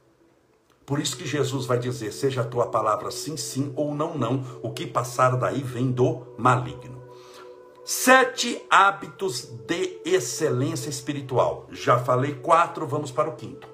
Por 0.92 1.00
isso 1.00 1.16
que 1.16 1.26
Jesus 1.26 1.64
vai 1.64 1.78
dizer: 1.78 2.12
seja 2.12 2.42
a 2.42 2.44
tua 2.44 2.66
palavra 2.66 3.10
sim, 3.10 3.34
sim 3.34 3.72
ou 3.74 3.94
não, 3.94 4.14
não. 4.14 4.44
O 4.62 4.70
que 4.70 4.86
passar 4.86 5.38
daí 5.38 5.62
vem 5.62 5.90
do 5.90 6.26
maligno. 6.36 7.02
Sete 7.82 8.62
hábitos 8.68 9.44
de 9.66 10.02
excelência 10.04 10.90
espiritual. 10.90 11.66
Já 11.70 11.98
falei 11.98 12.34
quatro, 12.34 12.86
vamos 12.86 13.10
para 13.10 13.30
o 13.30 13.36
quinto. 13.36 13.66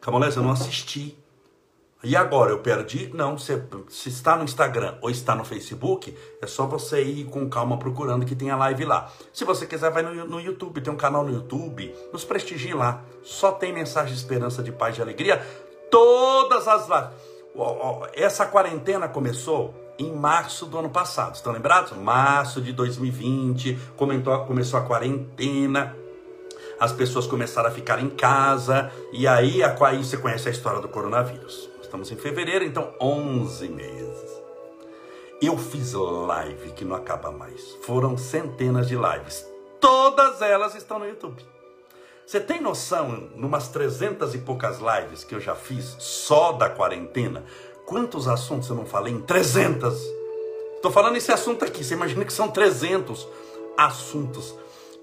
Camolés, 0.00 0.34
eu 0.34 0.42
não 0.42 0.50
assisti 0.50 1.16
e 2.04 2.14
agora, 2.14 2.50
eu 2.50 2.58
perdi? 2.58 3.10
Não, 3.14 3.38
se, 3.38 3.60
está 4.06 4.36
no 4.36 4.44
Instagram 4.44 4.96
ou 5.00 5.10
está 5.10 5.34
no 5.34 5.44
Facebook, 5.44 6.16
é 6.40 6.46
só 6.46 6.66
você 6.66 7.02
ir 7.02 7.24
com 7.24 7.48
calma 7.48 7.78
procurando 7.78 8.26
que 8.26 8.34
tem 8.34 8.50
a 8.50 8.56
live 8.56 8.84
lá. 8.84 9.10
Se 9.32 9.44
você 9.44 9.66
quiser, 9.66 9.90
vai 9.90 10.02
no, 10.02 10.26
no 10.26 10.40
YouTube, 10.40 10.80
tem 10.80 10.92
um 10.92 10.96
canal 10.96 11.24
no 11.24 11.32
YouTube, 11.32 11.94
nos 12.12 12.24
prestigie 12.24 12.74
lá. 12.74 13.02
Só 13.22 13.52
tem 13.52 13.72
mensagem 13.72 14.12
de 14.12 14.18
esperança, 14.18 14.62
de 14.62 14.70
paz, 14.70 14.94
de 14.94 15.02
alegria. 15.02 15.44
Todas 15.90 16.68
as 16.68 16.88
lives. 16.88 17.10
Essa 18.14 18.46
quarentena 18.46 19.08
começou 19.08 19.74
em 19.98 20.12
março 20.12 20.66
do 20.66 20.78
ano 20.78 20.90
passado, 20.90 21.36
estão 21.36 21.52
lembrados? 21.52 21.96
Março 21.96 22.60
de 22.60 22.72
2020, 22.72 23.78
comentou, 23.96 24.36
começou 24.44 24.78
a 24.78 24.82
quarentena 24.82 25.96
as 26.78 26.92
pessoas 26.92 27.26
começaram 27.26 27.68
a 27.68 27.72
ficar 27.72 28.02
em 28.02 28.10
casa, 28.10 28.90
e 29.12 29.26
aí, 29.26 29.62
aí 29.62 30.04
você 30.04 30.16
conhece 30.16 30.48
a 30.48 30.50
história 30.50 30.80
do 30.80 30.88
coronavírus. 30.88 31.73
Estamos 31.94 32.10
em 32.10 32.16
fevereiro, 32.16 32.64
então 32.64 32.92
11 33.00 33.68
meses. 33.68 34.42
Eu 35.40 35.56
fiz 35.56 35.92
live 35.92 36.72
que 36.72 36.84
não 36.84 36.96
acaba 36.96 37.30
mais. 37.30 37.78
Foram 37.84 38.18
centenas 38.18 38.88
de 38.88 38.96
lives. 38.96 39.46
Todas 39.80 40.42
elas 40.42 40.74
estão 40.74 40.98
no 40.98 41.06
YouTube. 41.06 41.40
Você 42.26 42.40
tem 42.40 42.60
noção, 42.60 43.30
numas 43.36 43.68
300 43.68 44.34
e 44.34 44.38
poucas 44.38 44.80
lives 44.80 45.22
que 45.22 45.36
eu 45.36 45.40
já 45.40 45.54
fiz 45.54 45.94
só 46.00 46.50
da 46.50 46.68
quarentena, 46.68 47.44
quantos 47.86 48.26
assuntos 48.26 48.68
eu 48.68 48.74
não 48.74 48.86
falei 48.86 49.12
em 49.14 49.20
300? 49.20 49.96
Estou 50.74 50.90
falando 50.90 51.14
esse 51.14 51.30
assunto 51.30 51.64
aqui, 51.64 51.84
você 51.84 51.94
imagina 51.94 52.24
que 52.24 52.32
são 52.32 52.50
300 52.50 53.24
assuntos 53.76 54.52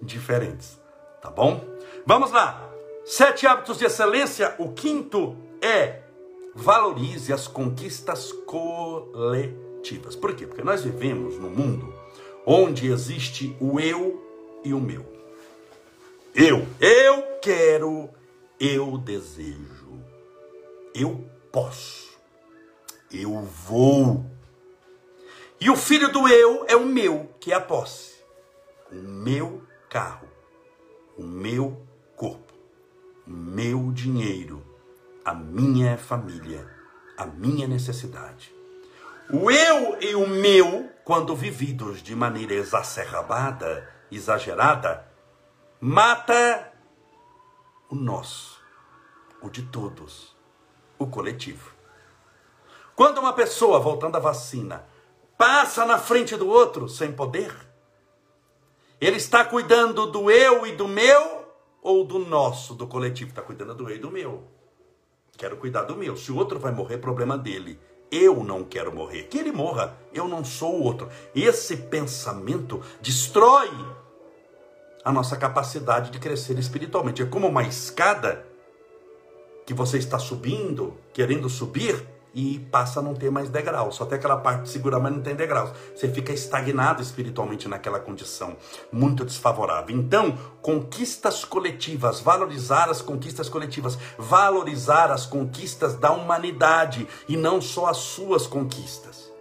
diferentes, 0.01 0.77
tá 1.21 1.29
bom? 1.29 1.63
Vamos 2.05 2.33
lá. 2.33 2.69
Sete 3.05 3.47
hábitos 3.47 3.77
de 3.77 3.85
excelência. 3.85 4.53
O 4.57 4.73
quinto 4.73 5.37
é 5.61 6.00
valorize 6.53 7.31
as 7.31 7.47
conquistas 7.47 8.31
coletivas. 8.31 10.15
Por 10.15 10.35
quê? 10.35 10.45
Porque 10.45 10.63
nós 10.63 10.83
vivemos 10.83 11.37
num 11.37 11.49
mundo 11.49 11.93
onde 12.45 12.87
existe 12.91 13.55
o 13.59 13.79
eu 13.79 14.61
e 14.63 14.73
o 14.73 14.79
meu. 14.79 15.05
Eu, 16.33 16.65
eu 16.79 17.39
quero, 17.41 18.09
eu 18.59 18.97
desejo, 18.97 19.99
eu 20.93 21.23
posso, 21.51 22.17
eu 23.11 23.41
vou. 23.41 24.25
E 25.59 25.69
o 25.69 25.75
filho 25.75 26.11
do 26.11 26.27
eu 26.27 26.65
é 26.67 26.75
o 26.75 26.85
meu, 26.85 27.29
que 27.39 27.51
é 27.51 27.55
a 27.55 27.61
posse. 27.61 28.15
O 28.91 28.95
meu 28.95 29.61
carro, 29.89 30.27
o 31.17 31.23
meu 31.23 31.85
corpo, 32.15 32.53
o 33.27 33.31
meu 33.31 33.91
dinheiro 33.91 34.70
a 35.23 35.33
minha 35.33 35.97
família, 35.97 36.67
a 37.17 37.25
minha 37.25 37.67
necessidade. 37.67 38.53
O 39.31 39.49
eu 39.49 40.01
e 40.01 40.15
o 40.15 40.27
meu, 40.27 40.89
quando 41.03 41.35
vividos 41.35 42.01
de 42.01 42.15
maneira 42.15 42.53
exacerbada, 42.53 43.89
exagerada, 44.11 45.07
mata 45.79 46.71
o 47.89 47.95
nosso, 47.95 48.59
o 49.41 49.49
de 49.49 49.63
todos, 49.63 50.35
o 50.97 51.07
coletivo. 51.07 51.71
Quando 52.95 53.19
uma 53.19 53.33
pessoa, 53.33 53.79
voltando 53.79 54.17
à 54.17 54.19
vacina, 54.19 54.85
passa 55.37 55.85
na 55.85 55.97
frente 55.97 56.35
do 56.35 56.47
outro 56.47 56.89
sem 56.89 57.11
poder, 57.11 57.55
ele 58.99 59.17
está 59.17 59.43
cuidando 59.43 60.05
do 60.07 60.29
eu 60.29 60.67
e 60.67 60.75
do 60.75 60.87
meu 60.87 61.47
ou 61.81 62.03
do 62.05 62.19
nosso, 62.19 62.75
do 62.75 62.85
coletivo? 62.85 63.31
Está 63.31 63.41
cuidando 63.41 63.73
do 63.73 63.89
eu 63.89 63.95
e 63.95 63.99
do 63.99 64.11
meu. 64.11 64.60
Quero 65.37 65.57
cuidar 65.57 65.83
do 65.83 65.95
meu. 65.95 66.15
Se 66.15 66.31
o 66.31 66.37
outro 66.37 66.59
vai 66.59 66.71
morrer, 66.71 66.97
problema 66.97 67.37
dele. 67.37 67.79
Eu 68.11 68.43
não 68.43 68.63
quero 68.63 68.93
morrer. 68.93 69.23
Que 69.23 69.39
ele 69.39 69.51
morra. 69.51 69.97
Eu 70.13 70.27
não 70.27 70.43
sou 70.43 70.75
o 70.75 70.83
outro. 70.83 71.09
Esse 71.33 71.77
pensamento 71.77 72.81
destrói 73.01 73.69
a 75.03 75.11
nossa 75.11 75.35
capacidade 75.35 76.11
de 76.11 76.19
crescer 76.19 76.59
espiritualmente. 76.59 77.21
É 77.21 77.25
como 77.25 77.47
uma 77.47 77.63
escada 77.63 78.45
que 79.65 79.73
você 79.73 79.97
está 79.97 80.19
subindo, 80.19 80.97
querendo 81.13 81.49
subir, 81.49 82.05
e 82.33 82.59
passa 82.71 82.99
a 82.99 83.03
não 83.03 83.13
ter 83.13 83.29
mais 83.29 83.49
degrau. 83.49 83.91
Só 83.91 84.05
tem 84.05 84.17
aquela 84.17 84.37
parte 84.37 84.63
de 84.63 84.69
segurar, 84.69 84.99
mas 84.99 85.13
não 85.13 85.21
tem 85.21 85.35
degraus. 85.35 85.71
Você 85.95 86.09
fica 86.09 86.31
estagnado 86.31 87.01
espiritualmente 87.01 87.67
naquela 87.67 87.99
condição 87.99 88.55
muito 88.91 89.25
desfavorável. 89.25 89.95
Então, 89.95 90.37
conquistas 90.61 91.43
coletivas, 91.43 92.19
valorizar 92.19 92.89
as 92.89 93.01
conquistas 93.01 93.49
coletivas, 93.49 93.97
valorizar 94.17 95.11
as 95.11 95.25
conquistas 95.25 95.95
da 95.95 96.11
humanidade 96.11 97.07
e 97.27 97.35
não 97.35 97.59
só 97.61 97.87
as 97.87 97.97
suas 97.97 98.47
conquistas. 98.47 99.31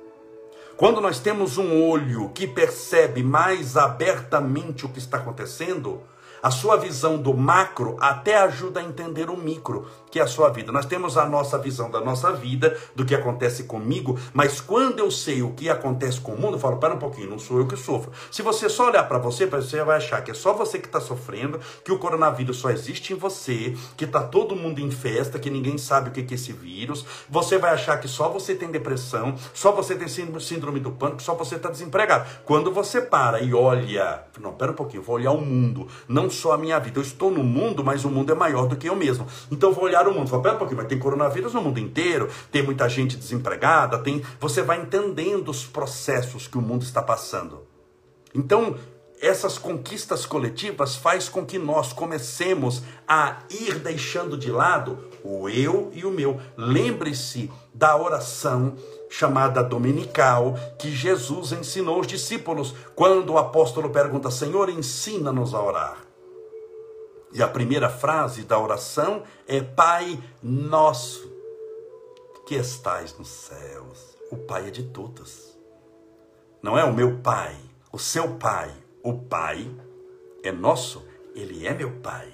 Quando 0.76 1.00
nós 1.00 1.20
temos 1.20 1.59
um 1.59 1.85
olho 1.85 2.31
que 2.31 2.46
percebe 2.46 3.22
mais 3.22 3.76
abertamente 3.76 4.87
o 4.87 4.88
que 4.88 4.98
está 4.98 5.18
acontecendo, 5.18 6.00
a 6.42 6.50
sua 6.50 6.76
visão 6.76 7.18
do 7.18 7.35
macro 7.35 7.96
até 8.00 8.37
ajuda 8.37 8.81
a 8.81 8.83
entender 8.83 9.31
o 9.31 9.37
micro 9.37 9.87
que 10.11 10.18
é 10.18 10.22
a 10.22 10.26
sua 10.26 10.48
vida. 10.50 10.72
Nós 10.72 10.87
temos 10.87 11.16
a 11.16 11.24
nossa 11.24 11.57
visão 11.59 11.90
da 11.90 12.00
nossa 12.00 12.33
vida, 12.33 12.76
do 12.94 13.05
que 13.05 13.14
acontece 13.14 13.64
comigo, 13.64 14.18
mas 14.33 14.61
quando 14.61 14.98
eu 14.98 15.11
sei 15.11 15.42
o 15.42 15.53
que 15.53 15.70
acontece 15.70 16.20
com 16.20 16.33
o 16.33 16.40
mundo, 16.40 16.57
eu 16.57 16.59
falo, 16.59 16.79
para 16.79 16.94
um 16.94 16.98
pouquinho, 16.98 17.31
não 17.31 17.38
sou 17.38 17.59
eu 17.59 17.66
que 17.66 17.76
sofro. 17.76 18.11
Se 18.31 18.42
você 18.42 18.68
só 18.68 18.88
olhar 18.88 19.05
para 19.05 19.18
você, 19.18 19.46
você 19.46 19.83
vai 19.85 19.98
achar 19.98 20.22
que 20.22 20.31
é 20.31 20.35
só 20.35 20.53
você 20.53 20.79
que 20.79 20.87
está 20.87 21.00
sofrendo, 21.00 21.61
que 21.85 21.92
o 21.92 21.98
coronavírus 21.98 22.57
só 22.57 22.70
existe 22.70 23.12
em 23.12 23.16
você, 23.16 23.76
que 23.96 24.05
está 24.05 24.22
todo 24.22 24.57
mundo 24.57 24.81
em 24.81 24.90
festa, 24.90 25.38
que 25.38 25.50
ninguém 25.50 25.79
sabe 25.79 26.11
o 26.11 26.12
que 26.12 26.20
é 26.20 26.35
esse 26.35 26.53
vírus. 26.53 27.05
Você 27.29 27.59
vai 27.59 27.72
achar 27.72 27.98
que 27.98 28.09
só 28.09 28.29
você 28.29 28.55
tem 28.55 28.70
depressão, 28.70 29.35
só 29.55 29.72
você 29.72 29.94
tem 29.94 30.09
síndrome 30.09 30.81
do 30.81 30.90
pânico, 30.90 31.22
só 31.22 31.35
você 31.35 31.57
está 31.57 31.70
desempregado. 31.70 32.29
Quando 32.44 32.72
você 32.72 33.00
para 33.00 33.40
e 33.40 33.55
olha, 33.55 34.24
não, 34.40 34.53
pera 34.53 34.72
um 34.72 34.74
pouquinho, 34.74 35.03
vou 35.03 35.16
olhar 35.16 35.33
o 35.33 35.40
mundo, 35.40 35.87
não 36.09 36.30
só 36.31 36.53
a 36.53 36.59
minha 36.59 36.79
vida. 36.79 36.99
Eu 36.99 37.03
estou 37.03 37.31
no 37.31 37.43
mundo, 37.43 37.85
mas 37.85 38.05
o 38.05 38.11
mundo 38.11 38.33
é 38.33 38.35
maior 38.35 38.66
do 38.66 38.77
que 38.77 38.88
eu 38.88 38.97
mesmo. 38.97 39.27
Então 39.51 39.73
vou 39.73 39.85
olhar 39.85 40.07
o 40.09 40.14
mundo. 40.14 40.29
Fala, 40.29 40.43
pera 40.43 40.64
um 40.64 40.77
mas 40.77 40.87
tem 40.87 40.99
coronavírus 40.99 41.55
no 41.55 41.62
mundo 41.62 41.79
inteiro, 41.79 42.29
tem 42.51 42.62
muita 42.62 42.88
gente 42.88 43.16
desempregada, 43.16 43.99
tem. 43.99 44.23
Você 44.38 44.62
vai 44.62 44.81
entendendo 44.81 45.49
os 45.51 45.64
processos 45.64 46.47
que 46.47 46.59
o 46.59 46.62
mundo 46.62 46.83
está 46.83 47.03
passando. 47.03 47.62
Então, 48.35 48.77
essas 49.21 49.59
conquistas 49.59 50.25
coletivas 50.25 50.97
faz 50.97 51.29
com 51.29 51.45
que 51.45 51.59
nós 51.59 51.93
comecemos 51.93 52.83
a 53.07 53.38
ir 53.51 53.79
deixando 53.79 54.37
de 54.37 54.51
lado 54.51 54.99
o 55.23 55.49
eu 55.49 55.90
e 55.93 56.07
o 56.07 56.11
meu. 56.11 56.40
Lembre-se 56.57 57.51
da 57.75 57.97
oração 57.97 58.75
chamada 59.11 59.62
dominical 59.62 60.55
que 60.79 60.90
Jesus 60.90 61.53
ensinou 61.53 62.01
os 62.01 62.07
discípulos 62.07 62.75
quando 62.95 63.35
o 63.35 63.38
apóstolo 63.38 63.90
pergunta: 63.90 64.31
Senhor, 64.31 64.71
ensina-nos 64.71 65.55
a 65.55 65.62
orar. 65.62 66.10
E 67.33 67.43
a 67.43 67.49
primeira 67.49 67.88
frase 67.88 68.43
da 68.43 68.59
oração 68.59 69.23
é 69.47 69.61
Pai 69.61 70.23
nosso 70.43 71.31
que 72.47 72.55
estais 72.57 73.16
nos 73.19 73.29
céus. 73.29 74.16
O 74.31 74.37
Pai 74.37 74.69
é 74.69 74.71
de 74.71 74.85
todos. 74.85 75.59
Não 76.62 76.79
é 76.79 76.85
o 76.85 76.93
meu 76.93 77.19
Pai, 77.19 77.57
o 77.93 77.99
seu 77.99 78.37
Pai. 78.37 78.73
O 79.03 79.14
Pai 79.14 79.71
é 80.43 80.53
nosso, 80.53 81.03
ele 81.35 81.66
é 81.66 81.73
meu 81.73 81.93
Pai, 82.01 82.29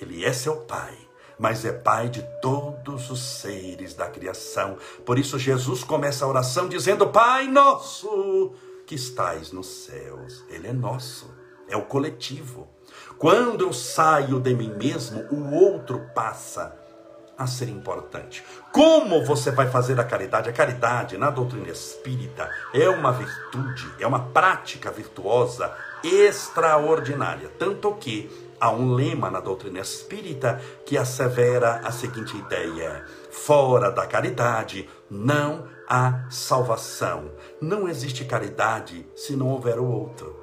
ele 0.00 0.24
é 0.24 0.32
seu 0.32 0.62
Pai 0.62 1.08
mas 1.38 1.64
é 1.64 1.72
Pai 1.72 2.08
de 2.08 2.22
todos 2.42 3.10
os 3.10 3.20
seres 3.20 3.94
da 3.94 4.08
criação. 4.08 4.76
Por 5.06 5.18
isso, 5.18 5.38
Jesus 5.38 5.84
começa 5.84 6.24
a 6.24 6.28
oração 6.28 6.68
dizendo: 6.68 7.08
Pai 7.08 7.46
nosso 7.46 8.52
que 8.86 8.94
estais 8.94 9.52
nos 9.52 9.66
céus. 9.66 10.44
Ele 10.48 10.66
é 10.66 10.72
nosso, 10.72 11.30
é 11.68 11.76
o 11.76 11.84
coletivo. 11.84 12.68
Quando 13.18 13.64
eu 13.64 13.72
saio 13.72 14.38
de 14.38 14.54
mim 14.54 14.72
mesmo, 14.74 15.24
o 15.32 15.52
outro 15.52 16.08
passa 16.14 16.72
a 17.36 17.48
ser 17.48 17.68
importante. 17.68 18.44
Como 18.70 19.24
você 19.24 19.50
vai 19.50 19.68
fazer 19.68 19.98
a 19.98 20.04
caridade? 20.04 20.48
A 20.48 20.52
caridade 20.52 21.18
na 21.18 21.28
doutrina 21.28 21.68
espírita 21.68 22.48
é 22.72 22.88
uma 22.88 23.10
virtude, 23.10 23.90
é 23.98 24.06
uma 24.06 24.20
prática 24.20 24.92
virtuosa 24.92 25.74
extraordinária. 26.04 27.50
Tanto 27.58 27.92
que 27.96 28.30
há 28.60 28.70
um 28.70 28.94
lema 28.94 29.28
na 29.28 29.40
doutrina 29.40 29.80
espírita 29.80 30.60
que 30.86 30.96
assevera 30.96 31.80
a 31.84 31.90
seguinte 31.90 32.36
ideia: 32.36 33.04
fora 33.32 33.90
da 33.90 34.06
caridade 34.06 34.88
não 35.10 35.66
há 35.88 36.24
salvação. 36.30 37.32
Não 37.60 37.88
existe 37.88 38.24
caridade 38.24 39.04
se 39.16 39.34
não 39.34 39.48
houver 39.48 39.80
o 39.80 39.90
outro. 39.90 40.37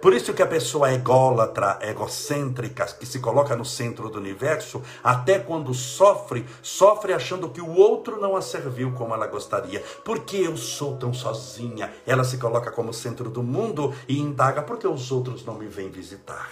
Por 0.00 0.14
isso 0.14 0.32
que 0.32 0.42
a 0.42 0.46
pessoa 0.46 0.90
é 0.90 0.94
ególatra, 0.94 1.78
egocêntrica, 1.82 2.86
que 2.86 3.04
se 3.04 3.20
coloca 3.20 3.54
no 3.54 3.66
centro 3.66 4.08
do 4.08 4.18
universo, 4.18 4.82
até 5.04 5.38
quando 5.38 5.74
sofre, 5.74 6.46
sofre 6.62 7.12
achando 7.12 7.50
que 7.50 7.60
o 7.60 7.76
outro 7.76 8.18
não 8.18 8.34
a 8.34 8.40
serviu 8.40 8.92
como 8.92 9.12
ela 9.12 9.26
gostaria. 9.26 9.80
Por 10.02 10.20
que 10.20 10.42
eu 10.42 10.56
sou 10.56 10.96
tão 10.96 11.12
sozinha? 11.12 11.92
Ela 12.06 12.24
se 12.24 12.38
coloca 12.38 12.70
como 12.70 12.94
centro 12.94 13.28
do 13.28 13.42
mundo 13.42 13.94
e 14.08 14.18
indaga 14.18 14.62
por 14.62 14.78
que 14.78 14.86
os 14.86 15.12
outros 15.12 15.44
não 15.44 15.54
me 15.54 15.66
vêm 15.66 15.90
visitar. 15.90 16.48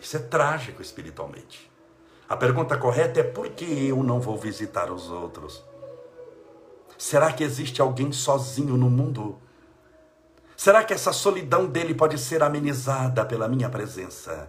Isso 0.00 0.16
é 0.16 0.20
trágico 0.20 0.80
espiritualmente. 0.80 1.70
A 2.28 2.36
pergunta 2.36 2.78
correta 2.78 3.20
é 3.20 3.24
por 3.24 3.48
que 3.48 3.88
eu 3.88 4.02
não 4.02 4.20
vou 4.20 4.38
visitar 4.38 4.92
os 4.92 5.10
outros? 5.10 5.62
Será 6.96 7.32
que 7.32 7.42
existe 7.42 7.82
alguém 7.82 8.12
sozinho 8.12 8.76
no 8.76 8.88
mundo? 8.88 9.38
Será 10.62 10.84
que 10.84 10.94
essa 10.94 11.12
solidão 11.12 11.66
dele 11.66 11.92
pode 11.92 12.16
ser 12.16 12.40
amenizada 12.40 13.24
pela 13.24 13.48
minha 13.48 13.68
presença, 13.68 14.48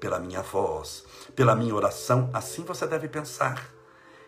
pela 0.00 0.18
minha 0.18 0.42
voz, 0.42 1.04
pela 1.36 1.54
minha 1.54 1.72
oração? 1.72 2.28
Assim 2.32 2.64
você 2.64 2.88
deve 2.88 3.06
pensar. 3.06 3.64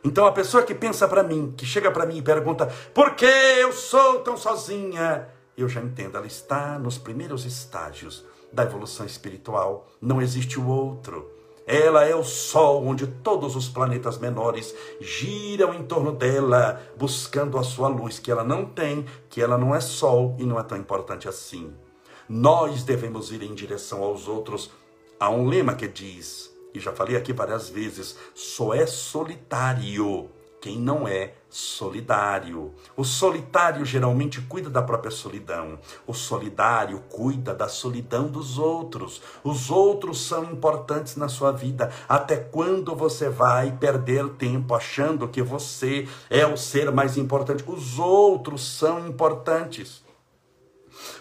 Então 0.04 0.24
a 0.24 0.30
pessoa 0.30 0.62
que 0.62 0.72
pensa 0.72 1.08
para 1.08 1.24
mim, 1.24 1.52
que 1.56 1.66
chega 1.66 1.90
para 1.90 2.06
mim 2.06 2.18
e 2.18 2.22
pergunta: 2.22 2.72
"Por 2.94 3.16
que 3.16 3.24
eu 3.24 3.72
sou 3.72 4.20
tão 4.20 4.36
sozinha?" 4.36 5.26
Eu 5.58 5.68
já 5.68 5.80
entendo, 5.80 6.16
ela 6.16 6.28
está 6.28 6.78
nos 6.78 6.96
primeiros 6.96 7.44
estágios 7.44 8.24
da 8.52 8.62
evolução 8.62 9.04
espiritual. 9.04 9.88
Não 10.00 10.22
existe 10.22 10.60
o 10.60 10.68
outro. 10.68 11.28
Ela 11.66 12.04
é 12.04 12.14
o 12.14 12.22
Sol, 12.22 12.86
onde 12.86 13.08
todos 13.08 13.56
os 13.56 13.68
planetas 13.68 14.18
menores 14.18 14.72
giram 15.00 15.74
em 15.74 15.82
torno 15.82 16.12
dela, 16.12 16.80
buscando 16.96 17.58
a 17.58 17.64
sua 17.64 17.88
luz, 17.88 18.20
que 18.20 18.30
ela 18.30 18.44
não 18.44 18.64
tem, 18.64 19.04
que 19.28 19.42
ela 19.42 19.58
não 19.58 19.74
é 19.74 19.80
Sol 19.80 20.36
e 20.38 20.44
não 20.44 20.60
é 20.60 20.62
tão 20.62 20.78
importante 20.78 21.28
assim. 21.28 21.74
Nós 22.28 22.84
devemos 22.84 23.32
ir 23.32 23.42
em 23.42 23.52
direção 23.52 24.04
aos 24.04 24.28
outros. 24.28 24.70
Há 25.18 25.28
um 25.28 25.48
lema 25.48 25.74
que 25.74 25.88
diz, 25.88 26.54
e 26.72 26.78
já 26.78 26.92
falei 26.92 27.16
aqui 27.16 27.32
várias 27.32 27.68
vezes: 27.68 28.16
só 28.32 28.72
é 28.72 28.86
solitário 28.86 30.30
quem 30.66 30.80
não 30.80 31.06
é 31.06 31.34
solidário. 31.48 32.74
O 32.96 33.04
solitário 33.04 33.84
geralmente 33.84 34.40
cuida 34.40 34.68
da 34.68 34.82
própria 34.82 35.12
solidão. 35.12 35.78
O 36.04 36.12
solidário 36.12 37.04
cuida 37.08 37.54
da 37.54 37.68
solidão 37.68 38.26
dos 38.26 38.58
outros. 38.58 39.22
Os 39.44 39.70
outros 39.70 40.26
são 40.26 40.42
importantes 40.42 41.14
na 41.14 41.28
sua 41.28 41.52
vida. 41.52 41.92
Até 42.08 42.34
quando 42.34 42.96
você 42.96 43.28
vai 43.28 43.70
perder 43.70 44.28
tempo 44.30 44.74
achando 44.74 45.28
que 45.28 45.40
você 45.40 46.08
é 46.28 46.44
o 46.44 46.56
ser 46.56 46.90
mais 46.90 47.16
importante? 47.16 47.62
Os 47.64 47.96
outros 48.00 48.66
são 48.76 49.06
importantes. 49.06 50.04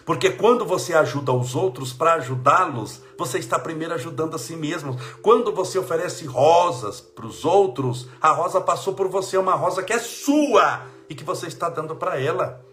Porque 0.04 0.30
quando 0.30 0.64
você 0.64 0.94
ajuda 0.94 1.32
os 1.32 1.54
outros 1.54 1.92
para 1.92 2.14
ajudá-los, 2.14 3.02
você 3.18 3.38
está 3.38 3.58
primeiro 3.58 3.94
ajudando 3.94 4.36
a 4.36 4.38
si 4.38 4.56
mesmo. 4.56 4.96
Quando 5.22 5.52
você 5.52 5.78
oferece 5.78 6.26
rosas 6.26 7.00
para 7.00 7.26
os 7.26 7.44
outros, 7.44 8.08
a 8.20 8.30
rosa 8.30 8.60
passou 8.60 8.94
por 8.94 9.08
você, 9.08 9.36
uma 9.36 9.54
rosa 9.54 9.82
que 9.82 9.92
é 9.92 9.98
sua 9.98 10.82
e 11.08 11.14
que 11.14 11.24
você 11.24 11.46
está 11.46 11.68
dando 11.68 11.96
para 11.96 12.20
ela. 12.20 12.64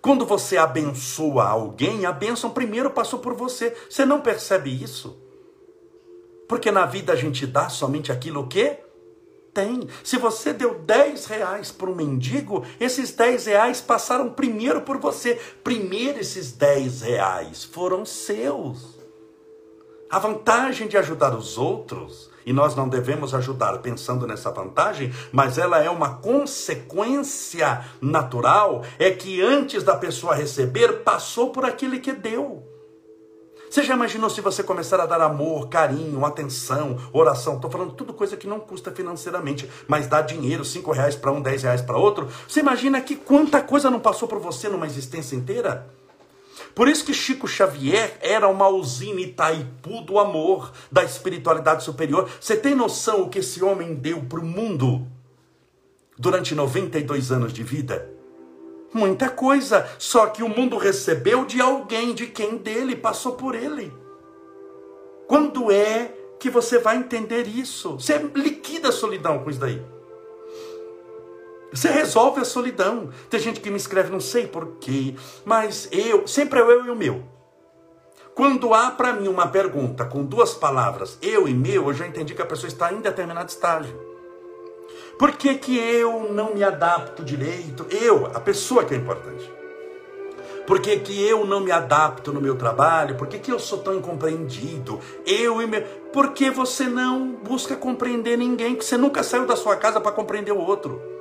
Quando 0.00 0.26
você 0.26 0.56
abençoa 0.56 1.44
alguém, 1.44 2.04
a 2.04 2.12
bênção 2.12 2.50
primeiro 2.50 2.90
passou 2.90 3.20
por 3.20 3.34
você. 3.34 3.76
Você 3.88 4.04
não 4.04 4.20
percebe 4.20 4.70
isso? 4.70 5.16
Porque 6.48 6.72
na 6.72 6.84
vida 6.84 7.12
a 7.12 7.16
gente 7.16 7.46
dá 7.46 7.68
somente 7.68 8.10
aquilo 8.10 8.48
que 8.48 8.78
tem. 9.52 9.88
Se 10.02 10.16
você 10.16 10.52
deu 10.52 10.78
10 10.78 11.26
reais 11.26 11.70
para 11.70 11.90
um 11.90 11.94
mendigo, 11.94 12.64
esses 12.80 13.12
10 13.12 13.46
reais 13.46 13.80
passaram 13.80 14.30
primeiro 14.30 14.82
por 14.82 14.98
você. 14.98 15.40
Primeiro 15.62 16.20
esses 16.20 16.52
10 16.52 17.02
reais 17.02 17.64
foram 17.64 18.04
seus. 18.04 19.00
A 20.10 20.18
vantagem 20.18 20.88
de 20.88 20.98
ajudar 20.98 21.34
os 21.34 21.56
outros, 21.56 22.30
e 22.44 22.52
nós 22.52 22.74
não 22.74 22.86
devemos 22.86 23.34
ajudar 23.34 23.78
pensando 23.78 24.26
nessa 24.26 24.50
vantagem, 24.50 25.10
mas 25.32 25.56
ela 25.56 25.82
é 25.82 25.88
uma 25.88 26.16
consequência 26.16 27.82
natural, 28.00 28.84
é 28.98 29.10
que 29.10 29.40
antes 29.40 29.82
da 29.82 29.96
pessoa 29.96 30.34
receber, 30.34 31.02
passou 31.02 31.50
por 31.50 31.64
aquele 31.64 31.98
que 31.98 32.12
deu. 32.12 32.71
Você 33.72 33.82
já 33.82 33.94
imaginou 33.94 34.28
se 34.28 34.42
você 34.42 34.62
começar 34.62 35.00
a 35.00 35.06
dar 35.06 35.22
amor, 35.22 35.70
carinho, 35.70 36.26
atenção, 36.26 36.98
oração? 37.10 37.54
Estou 37.54 37.70
falando 37.70 37.94
tudo 37.94 38.12
coisa 38.12 38.36
que 38.36 38.46
não 38.46 38.60
custa 38.60 38.92
financeiramente, 38.92 39.66
mas 39.88 40.06
dá 40.06 40.20
dinheiro, 40.20 40.62
cinco 40.62 40.92
reais 40.92 41.16
para 41.16 41.32
um, 41.32 41.40
dez 41.40 41.62
reais 41.62 41.80
para 41.80 41.96
outro. 41.96 42.28
Você 42.46 42.60
imagina 42.60 43.00
que 43.00 43.16
quanta 43.16 43.62
coisa 43.62 43.90
não 43.90 43.98
passou 43.98 44.28
por 44.28 44.38
você 44.40 44.68
numa 44.68 44.84
existência 44.84 45.34
inteira? 45.34 45.86
Por 46.74 46.86
isso 46.86 47.02
que 47.02 47.14
Chico 47.14 47.48
Xavier 47.48 48.18
era 48.20 48.46
uma 48.46 48.68
usina 48.68 49.22
Itaipu 49.22 50.02
do 50.02 50.18
amor, 50.18 50.70
da 50.90 51.02
espiritualidade 51.02 51.82
superior. 51.82 52.28
Você 52.38 52.54
tem 52.54 52.74
noção 52.74 53.22
o 53.22 53.30
que 53.30 53.38
esse 53.38 53.64
homem 53.64 53.94
deu 53.94 54.20
para 54.20 54.40
o 54.40 54.44
mundo 54.44 55.06
durante 56.18 56.54
92 56.54 57.32
anos 57.32 57.54
de 57.54 57.62
vida? 57.62 58.11
Muita 58.92 59.30
coisa, 59.30 59.88
só 59.98 60.26
que 60.26 60.42
o 60.42 60.48
mundo 60.48 60.76
recebeu 60.76 61.44
de 61.44 61.60
alguém, 61.60 62.14
de 62.14 62.26
quem 62.26 62.56
dele 62.56 62.94
passou 62.94 63.32
por 63.32 63.54
ele. 63.54 63.92
Quando 65.26 65.72
é 65.72 66.12
que 66.38 66.50
você 66.50 66.78
vai 66.78 66.96
entender 66.96 67.46
isso? 67.46 67.92
Você 67.92 68.18
liquida 68.34 68.88
a 68.88 68.92
solidão 68.92 69.38
com 69.38 69.48
isso 69.48 69.60
daí. 69.60 69.80
Você 71.72 71.88
resolve 71.88 72.40
a 72.40 72.44
solidão. 72.44 73.08
Tem 73.30 73.40
gente 73.40 73.60
que 73.60 73.70
me 73.70 73.78
escreve, 73.78 74.10
não 74.10 74.20
sei 74.20 74.46
porquê, 74.46 75.14
mas 75.44 75.88
eu, 75.90 76.26
sempre 76.26 76.60
é 76.60 76.62
eu 76.62 76.84
e 76.84 76.90
o 76.90 76.96
meu. 76.96 77.22
Quando 78.34 78.74
há 78.74 78.90
para 78.90 79.14
mim 79.14 79.28
uma 79.28 79.48
pergunta 79.48 80.04
com 80.04 80.24
duas 80.24 80.52
palavras, 80.52 81.18
eu 81.22 81.48
e 81.48 81.54
meu, 81.54 81.88
eu 81.88 81.94
já 81.94 82.06
entendi 82.06 82.34
que 82.34 82.42
a 82.42 82.46
pessoa 82.46 82.68
está 82.68 82.92
em 82.92 83.00
determinado 83.00 83.48
estágio. 83.48 84.11
Por 85.18 85.32
que, 85.32 85.54
que 85.54 85.76
eu 85.76 86.32
não 86.32 86.54
me 86.54 86.64
adapto 86.64 87.24
direito? 87.24 87.86
Eu, 87.90 88.26
a 88.26 88.40
pessoa 88.40 88.84
que 88.84 88.94
é 88.94 88.96
importante. 88.96 89.50
Por 90.66 90.80
que, 90.80 90.96
que 91.00 91.22
eu 91.26 91.44
não 91.44 91.60
me 91.60 91.72
adapto 91.72 92.32
no 92.32 92.40
meu 92.40 92.56
trabalho? 92.56 93.16
Por 93.16 93.26
que, 93.26 93.38
que 93.38 93.50
eu 93.50 93.58
sou 93.58 93.78
tão 93.78 93.94
incompreendido? 93.94 95.00
Eu 95.26 95.60
e 95.60 95.66
meu. 95.66 95.82
Por 96.12 96.32
que 96.32 96.50
você 96.50 96.84
não 96.84 97.32
busca 97.32 97.74
compreender 97.74 98.36
ninguém? 98.38 98.76
Que 98.76 98.84
você 98.84 98.96
nunca 98.96 99.22
saiu 99.22 99.46
da 99.46 99.56
sua 99.56 99.76
casa 99.76 100.00
para 100.00 100.12
compreender 100.12 100.52
o 100.52 100.60
outro 100.60 101.12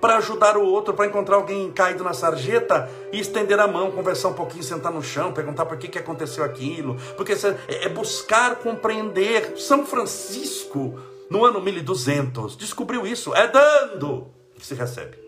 para 0.00 0.16
ajudar 0.18 0.56
o 0.56 0.64
outro, 0.64 0.94
para 0.94 1.06
encontrar 1.06 1.36
alguém 1.36 1.70
caído 1.72 2.04
na 2.04 2.12
sarjeta 2.12 2.88
e 3.12 3.18
estender 3.18 3.58
a 3.58 3.66
mão, 3.66 3.90
conversar 3.90 4.28
um 4.28 4.34
pouquinho, 4.34 4.62
sentar 4.62 4.92
no 4.92 5.02
chão, 5.02 5.32
perguntar 5.32 5.66
por 5.66 5.76
que, 5.76 5.88
que 5.88 5.98
aconteceu 5.98 6.44
aquilo. 6.44 6.96
Porque 7.16 7.32
é, 7.32 7.86
é 7.86 7.88
buscar 7.88 8.56
compreender. 8.56 9.54
São 9.56 9.84
Francisco, 9.84 10.98
no 11.30 11.44
ano 11.44 11.60
1200, 11.60 12.56
descobriu 12.56 13.06
isso. 13.06 13.34
É 13.34 13.46
dando 13.46 14.32
que 14.54 14.66
se 14.66 14.74
recebe. 14.74 15.18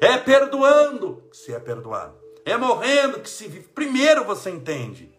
É 0.00 0.16
perdoando 0.16 1.22
que 1.30 1.36
se 1.36 1.52
é 1.52 1.58
perdoado. 1.58 2.14
É 2.44 2.56
morrendo 2.56 3.20
que 3.20 3.28
se 3.28 3.46
vive. 3.46 3.68
Primeiro 3.68 4.24
você 4.24 4.50
entende. 4.50 5.12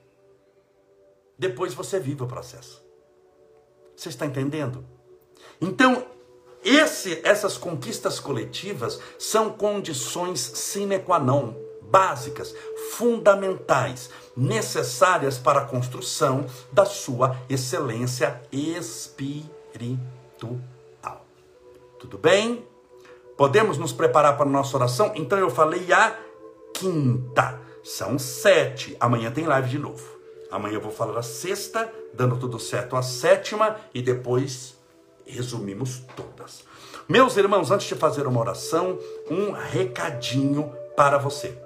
Depois 1.38 1.74
você 1.74 2.00
vive 2.00 2.24
o 2.24 2.28
processo. 2.28 2.82
Você 3.96 4.10
está 4.10 4.26
entendendo? 4.26 4.86
Então, 5.60 6.06
esse, 6.64 7.22
essas 7.24 7.58
conquistas 7.58 8.20
coletivas 8.20 9.00
são 9.18 9.52
condições 9.52 10.40
sine 10.40 11.00
qua 11.00 11.20
non, 11.20 11.56
básicas, 11.82 12.54
fundamentais, 12.92 14.10
necessárias 14.36 15.38
para 15.38 15.62
a 15.62 15.66
construção 15.66 16.46
da 16.72 16.86
sua 16.86 17.38
excelência 17.50 18.42
espiritual. 18.52 19.61
Tudo 22.02 22.18
bem? 22.18 22.68
Podemos 23.38 23.78
nos 23.78 23.94
preparar 23.94 24.36
para 24.36 24.46
a 24.46 24.52
nossa 24.52 24.76
oração? 24.76 25.12
Então 25.16 25.38
eu 25.38 25.50
falei 25.50 25.94
a 25.94 26.16
quinta. 26.74 27.60
São 27.84 28.18
sete. 28.18 28.98
Amanhã 29.00 29.32
tem 29.32 29.46
live 29.46 29.70
de 29.70 29.80
novo. 29.80 30.04
Amanhã 30.52 30.76
eu 30.76 30.82
vou 30.82 30.92
falar 30.92 31.18
a 31.18 31.24
sexta, 31.24 31.92
dando 32.14 32.38
tudo 32.38 32.60
certo 32.60 32.96
a 32.96 33.02
sétima 33.02 33.78
e 33.94 34.02
depois 34.02 34.76
resumimos 35.26 36.02
todas. 36.16 36.64
Meus 37.08 37.38
irmãos, 37.38 37.72
antes 37.72 37.88
de 37.88 37.96
fazer 37.96 38.28
uma 38.28 38.40
oração, 38.40 39.00
um 39.30 39.52
recadinho 39.52 40.74
para 40.96 41.18
você. 41.18 41.58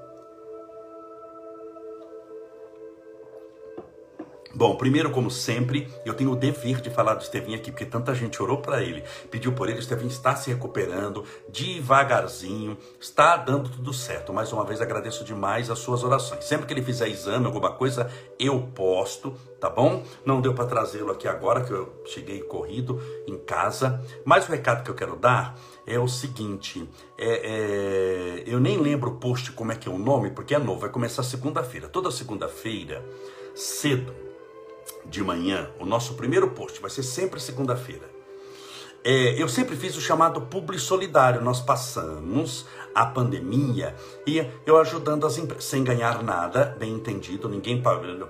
Bom, 4.56 4.78
primeiro, 4.78 5.12
como 5.12 5.30
sempre, 5.30 5.94
eu 6.06 6.14
tenho 6.14 6.32
o 6.32 6.36
dever 6.36 6.80
de 6.80 6.90
falar 6.90 7.16
do 7.16 7.22
Estevinho 7.22 7.58
aqui, 7.58 7.72
porque 7.72 7.86
tanta 7.86 8.16
gente 8.16 8.42
orou 8.42 8.60
para 8.60 8.82
ele, 8.82 9.04
pediu 9.30 9.52
por 9.52 9.68
ele, 9.68 9.80
Estevinho 9.80 10.08
está 10.08 10.34
se 10.38 10.50
recuperando 10.50 11.26
devagarzinho, 11.50 12.78
está 12.98 13.36
dando 13.36 13.70
tudo 13.70 13.92
certo. 13.92 14.32
Mais 14.32 14.54
uma 14.54 14.64
vez 14.64 14.80
agradeço 14.80 15.26
demais 15.26 15.70
as 15.70 15.80
suas 15.80 16.06
orações. 16.06 16.46
Sempre 16.46 16.68
que 16.68 16.74
ele 16.74 16.82
fizer 16.82 17.10
exame, 17.10 17.46
alguma 17.46 17.74
coisa, 17.74 18.10
eu 18.40 18.62
posto, 18.74 19.34
tá 19.60 19.70
bom? 19.70 20.06
Não 20.26 20.40
deu 20.40 20.54
para 20.54 20.68
trazê-lo 20.68 21.12
aqui 21.12 21.28
agora, 21.28 21.62
que 21.62 21.72
eu 21.72 22.02
cheguei 22.06 22.40
corrido 22.40 22.98
em 23.28 23.38
casa. 23.38 24.02
Mas 24.24 24.48
o 24.48 24.52
recado 24.54 24.86
que 24.86 24.90
eu 24.90 24.96
quero 24.96 25.18
dar 25.18 25.60
é 25.86 26.00
o 26.00 26.08
seguinte: 26.08 26.90
é, 27.18 27.42
é, 27.44 28.44
eu 28.48 28.62
nem 28.62 28.78
lembro 28.78 29.12
o 29.12 29.16
post 29.18 29.52
como 29.52 29.74
é 29.74 29.76
que 29.76 29.90
é 29.90 29.92
o 29.92 29.98
nome, 29.98 30.32
porque 30.32 30.56
é 30.56 30.60
novo, 30.60 30.80
vai 30.80 30.90
começar 30.90 31.24
segunda-feira. 31.24 31.90
Toda 31.90 32.10
segunda-feira, 32.10 33.04
cedo 33.54 34.25
de 35.06 35.24
manhã, 35.24 35.70
o 35.80 35.86
nosso 35.86 36.16
primeiro 36.16 36.52
post 36.52 36.82
vai 36.82 36.90
ser 36.90 37.04
sempre 37.04 37.40
segunda-feira. 37.40 38.10
É, 39.04 39.40
eu 39.40 39.48
sempre 39.48 39.76
fiz 39.76 39.96
o 39.96 40.02
chamado 40.02 40.42
publi 40.42 40.80
solidário. 40.80 41.40
Nós 41.40 41.62
passamos 41.62 42.66
a 42.96 43.06
pandemia 43.06 43.94
e 44.26 44.44
eu 44.66 44.78
ajudando 44.80 45.28
as 45.28 45.38
empresas, 45.38 45.66
sem 45.66 45.84
ganhar 45.84 46.24
nada, 46.24 46.76
bem 46.80 46.94
entendido, 46.94 47.50
ninguém 47.50 47.84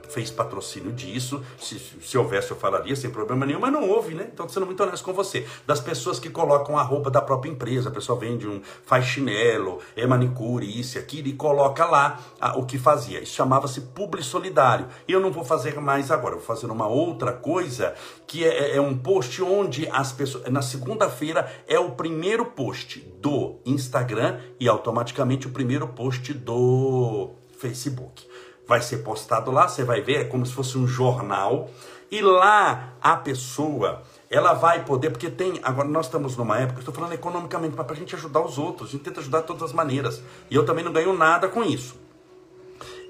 fez 0.10 0.32
patrocínio 0.32 0.91
disso. 0.91 1.41
Se, 1.60 1.80
se 1.80 2.17
houvesse, 2.17 2.49
eu 2.49 2.58
falaria 2.58 2.95
sem 2.95 3.12
problema 3.12 3.45
nenhum, 3.45 3.60
mas 3.60 3.71
não 3.71 3.88
houve, 3.88 4.15
né? 4.15 4.28
Então, 4.34 4.49
sendo 4.49 4.65
muito 4.65 4.82
honesto 4.82 5.04
com 5.04 5.13
você, 5.13 5.45
das 5.67 5.80
pessoas 5.80 6.19
que 6.19 6.30
colocam 6.30 6.78
a 6.78 6.82
roupa 6.82 7.12
da 7.12 7.21
própria 7.21 7.51
empresa, 7.51 7.89
a 7.89 7.91
pessoa 7.91 8.19
vende 8.19 8.47
um 8.47 8.62
faz 8.84 9.06
chinelo, 9.06 9.80
é 9.95 10.08
manicure, 10.08 10.67
isso 10.67 10.97
e 10.97 10.99
aquilo, 10.99 11.28
e 11.28 11.34
coloca 11.34 11.86
lá 11.86 12.19
a, 12.41 12.58
o 12.58 12.65
que 12.65 12.80
fazia. 12.80 13.21
Isso 13.21 13.34
chamava-se 13.34 13.82
publi 13.82 14.23
solidário. 14.23 14.88
E 15.08 15.12
eu 15.12 15.19
não 15.19 15.32
vou 15.32 15.45
fazer 15.45 15.80
mais 15.80 16.10
agora, 16.10 16.36
vou 16.36 16.43
fazer 16.43 16.65
uma 16.65 16.88
outra 16.88 17.32
coisa 17.32 17.93
que 18.25 18.43
é, 18.43 18.71
é, 18.71 18.78
é 18.78 18.82
um 18.82 18.97
post 18.97 19.41
onde 19.43 19.88
as 19.91 20.12
pessoas. 20.12 20.51
Na 20.51 20.62
segunda-feira 20.62 21.47
é 21.67 21.80
o 21.80 21.91
primeiro 21.91 22.45
post 22.45 22.99
do 23.21 23.60
Instagram 23.65 24.39
e 24.60 24.68
automaticamente 24.68 25.48
o 25.48 25.52
primeiro 25.52 25.88
post 25.88 26.34
do 26.34 27.32
Facebook. 27.58 28.28
Vai 28.68 28.82
ser 28.82 28.98
postado 29.00 29.52
lá, 29.52 29.68
você 29.68 29.84
vai 29.84 30.02
ver, 30.02 30.22
é 30.22 30.24
como 30.26 30.46
se 30.46 30.54
fosse 30.54 30.78
um 30.78 30.88
jornal. 30.88 31.70
E 32.10 32.22
lá 32.22 32.94
a 33.02 33.15
pessoa, 33.18 34.02
ela 34.30 34.54
vai 34.54 34.84
poder, 34.86 35.10
porque 35.10 35.30
tem, 35.30 35.60
agora 35.63 35.88
nós 35.88 36.06
estamos 36.06 36.36
numa 36.38 36.58
época, 36.60 36.80
estou 36.80 36.94
falando 36.94 37.13
economicamente, 37.13 37.76
mas 37.76 37.86
para 37.86 37.96
a 37.96 38.00
gente 38.00 38.15
ajudar 38.15 38.41
os 38.41 38.58
outros, 38.58 38.89
a 38.89 38.91
gente 38.94 39.04
tenta 39.04 39.20
ajudar 39.20 39.41
de 39.41 39.48
todas 39.48 39.63
as 39.63 39.74
maneiras. 39.74 40.22
E 40.50 40.56
eu 40.56 40.65
também 40.65 40.84
não 40.84 40.94
ganho 40.94 41.13
nada 41.15 41.48
com 41.48 41.63
isso. 41.63 41.96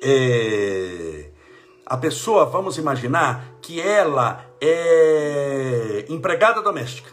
É, 0.01 1.29
a 1.85 1.97
pessoa, 1.97 2.45
vamos 2.45 2.77
imaginar 2.77 3.57
que 3.61 3.79
ela 3.79 4.45
é 4.59 6.05
empregada 6.09 6.61
doméstica. 6.61 7.11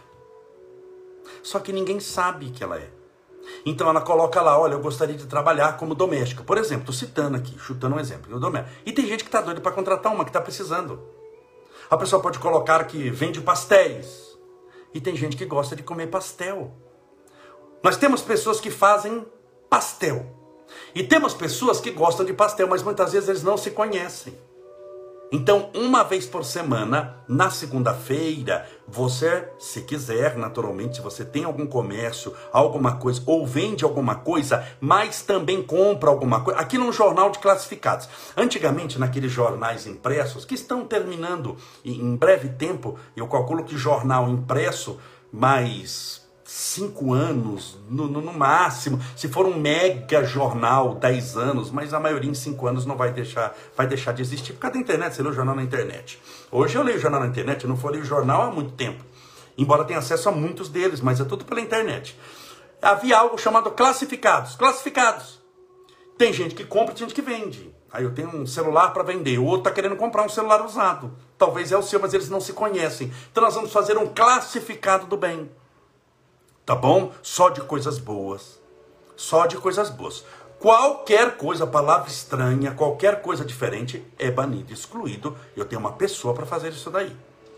Só 1.43 1.59
que 1.59 1.73
ninguém 1.73 2.01
sabe 2.01 2.51
que 2.51 2.63
ela 2.63 2.79
é. 2.79 3.02
Então 3.65 3.89
ela 3.89 4.01
coloca 4.01 4.41
lá, 4.41 4.59
olha, 4.59 4.75
eu 4.75 4.81
gostaria 4.81 5.17
de 5.17 5.27
trabalhar 5.27 5.77
como 5.77 5.95
doméstica. 5.95 6.43
Por 6.43 6.59
exemplo, 6.59 6.83
estou 6.91 6.95
citando 6.95 7.37
aqui, 7.37 7.59
chutando 7.59 7.97
um 7.97 8.01
exemplo. 8.01 8.31
E 8.85 8.93
tem 8.93 9.07
gente 9.07 9.25
que 9.25 9.29
está 9.29 9.41
doida 9.41 9.61
para 9.61 9.73
contratar 9.73 10.13
uma, 10.13 10.25
que 10.25 10.31
está 10.31 10.41
precisando. 10.41 11.01
A 11.91 11.97
pessoa 11.97 12.23
pode 12.23 12.39
colocar 12.39 12.85
que 12.85 13.11
vende 13.11 13.41
pastéis. 13.41 14.37
E 14.95 15.01
tem 15.01 15.17
gente 15.17 15.37
que 15.37 15.45
gosta 15.45 15.75
de 15.75 15.83
comer 15.83 16.09
pastel. 16.09 16.73
Nós 17.83 17.97
temos 17.97 18.23
pessoas 18.23 18.61
que 18.61 18.71
fazem 18.71 19.27
pastel. 19.69 20.27
E 20.95 21.03
temos 21.03 21.35
pessoas 21.35 21.81
que 21.81 21.91
gostam 21.91 22.25
de 22.25 22.33
pastel, 22.33 22.69
mas 22.69 22.83
muitas 22.83 23.13
vezes 23.13 23.29
eles 23.29 23.43
não 23.43 23.57
se 23.57 23.71
conhecem. 23.71 24.39
Então, 25.35 25.71
uma 25.75 26.05
vez 26.05 26.27
por 26.27 26.45
semana, 26.45 27.17
na 27.27 27.49
segunda-feira, 27.49 28.69
você, 28.87 29.49
se 29.59 29.81
quiser, 29.81 30.37
naturalmente, 30.37 30.97
se 30.97 31.03
você 31.03 31.25
tem 31.25 31.45
algum 31.45 31.67
comércio, 31.67 32.35
alguma 32.53 32.97
coisa, 32.97 33.23
ou 33.25 33.47
vende 33.47 33.83
alguma 33.83 34.17
coisa, 34.17 34.63
mas 34.79 35.23
também 35.23 35.63
compra 35.63 36.11
alguma 36.11 36.45
coisa, 36.45 36.61
aqui 36.61 36.77
num 36.77 36.93
jornal 36.93 37.31
de 37.31 37.39
classificados. 37.39 38.11
Antigamente, 38.37 38.99
naqueles 38.99 39.33
jornais 39.33 39.87
impressos, 39.87 40.45
que 40.45 40.55
estão 40.55 40.85
terminando 40.85 41.57
em 41.83 42.15
breve 42.15 42.51
tempo, 42.51 42.99
eu 43.17 43.27
calculo 43.27 43.65
que 43.65 43.75
jornal 43.75 44.29
impresso, 44.29 45.01
mais 45.33 46.22
cinco 46.53 47.15
anos, 47.15 47.79
no, 47.89 48.07
no, 48.07 48.21
no, 48.21 48.31
máximo. 48.31 49.01
Se 49.17 49.27
for 49.27 49.47
um 49.47 49.59
mega 49.59 50.23
jornal, 50.23 50.97
dez 50.97 51.35
anos, 51.35 51.71
mas 51.71 51.95
a 51.95 51.99
maioria 51.99 52.31
em 52.31 52.35
cinco 52.35 52.67
anos 52.67 52.85
não 52.85 52.95
vai 52.95 53.11
deixar, 53.11 53.57
vai 53.75 53.87
deixar 53.87 54.13
de 54.13 54.21
existir 54.21 54.53
por 54.53 54.59
causa 54.61 54.75
da 54.75 54.81
internet. 54.81 55.15
Você 55.15 55.23
lê 55.23 55.31
o 55.31 55.33
jornal 55.33 55.57
na 55.57 55.63
internet. 55.63 56.21
Hoje 56.51 56.77
eu 56.77 56.83
leio 56.83 57.01
jornal 57.01 57.21
na 57.21 57.27
internet, 57.27 57.65
eu 57.65 57.71
não 57.71 57.77
falei 57.77 58.03
o 58.03 58.05
jornal 58.05 58.43
há 58.43 58.51
muito 58.51 58.73
tempo. 58.73 59.03
Embora 59.57 59.83
tenha 59.85 59.99
acesso 59.99 60.29
a 60.29 60.33
muitos 60.33 60.69
deles, 60.69 61.01
mas 61.01 61.21
é 61.21 61.25
tudo 61.25 61.47
pela 61.47 61.59
internet. 61.59 62.19
Havia 62.83 63.17
algo 63.17 63.39
chamado 63.39 63.71
classificados. 63.71 64.55
Classificados. 64.55 65.41
Tem 66.19 66.35
gente 66.35 66.55
que 66.55 66.65
compra, 66.65 66.95
tem 66.95 67.09
gente 67.09 67.15
que 67.15 67.23
vende. 67.23 67.75
Aí 67.91 68.05
eu 68.05 68.13
tenho 68.13 68.29
um 68.29 68.47
celular 68.47 68.91
para 68.91 69.03
vender, 69.03 69.39
o 69.39 69.45
outro 69.45 69.61
está 69.61 69.71
querendo 69.71 69.97
comprar 69.97 70.23
um 70.23 70.29
celular 70.29 70.63
usado. 70.67 71.17
Talvez 71.39 71.73
é 71.73 71.79
o 71.79 71.83
seu, 71.83 71.99
mas 71.99 72.13
eles 72.13 72.29
não 72.29 72.43
se 72.43 72.53
conhecem. 72.53 73.11
Então 73.31 73.43
nós 73.43 73.55
vamos 73.55 73.73
fazer 73.73 73.97
um 73.97 74.07
classificado 74.07 75.07
do 75.07 75.17
bem 75.17 75.51
tá 76.65 76.75
bom? 76.75 77.13
Só 77.23 77.49
de 77.49 77.61
coisas 77.61 77.99
boas. 77.99 78.61
Só 79.17 79.47
de 79.47 79.57
coisas 79.57 79.91
boas. 79.91 80.25
Qualquer 80.59 81.37
coisa, 81.37 81.67
palavra 81.67 82.09
estranha, 82.09 82.73
qualquer 82.73 83.21
coisa 83.21 83.45
diferente 83.45 84.05
é 84.19 84.31
banido, 84.31 84.73
excluído. 84.73 85.37
Eu 85.57 85.65
tenho 85.65 85.81
uma 85.81 85.93
pessoa 85.93 86.35
para 86.35 86.47
fazer 86.47 86.71
isso 86.71 86.91
daí 86.91 87.17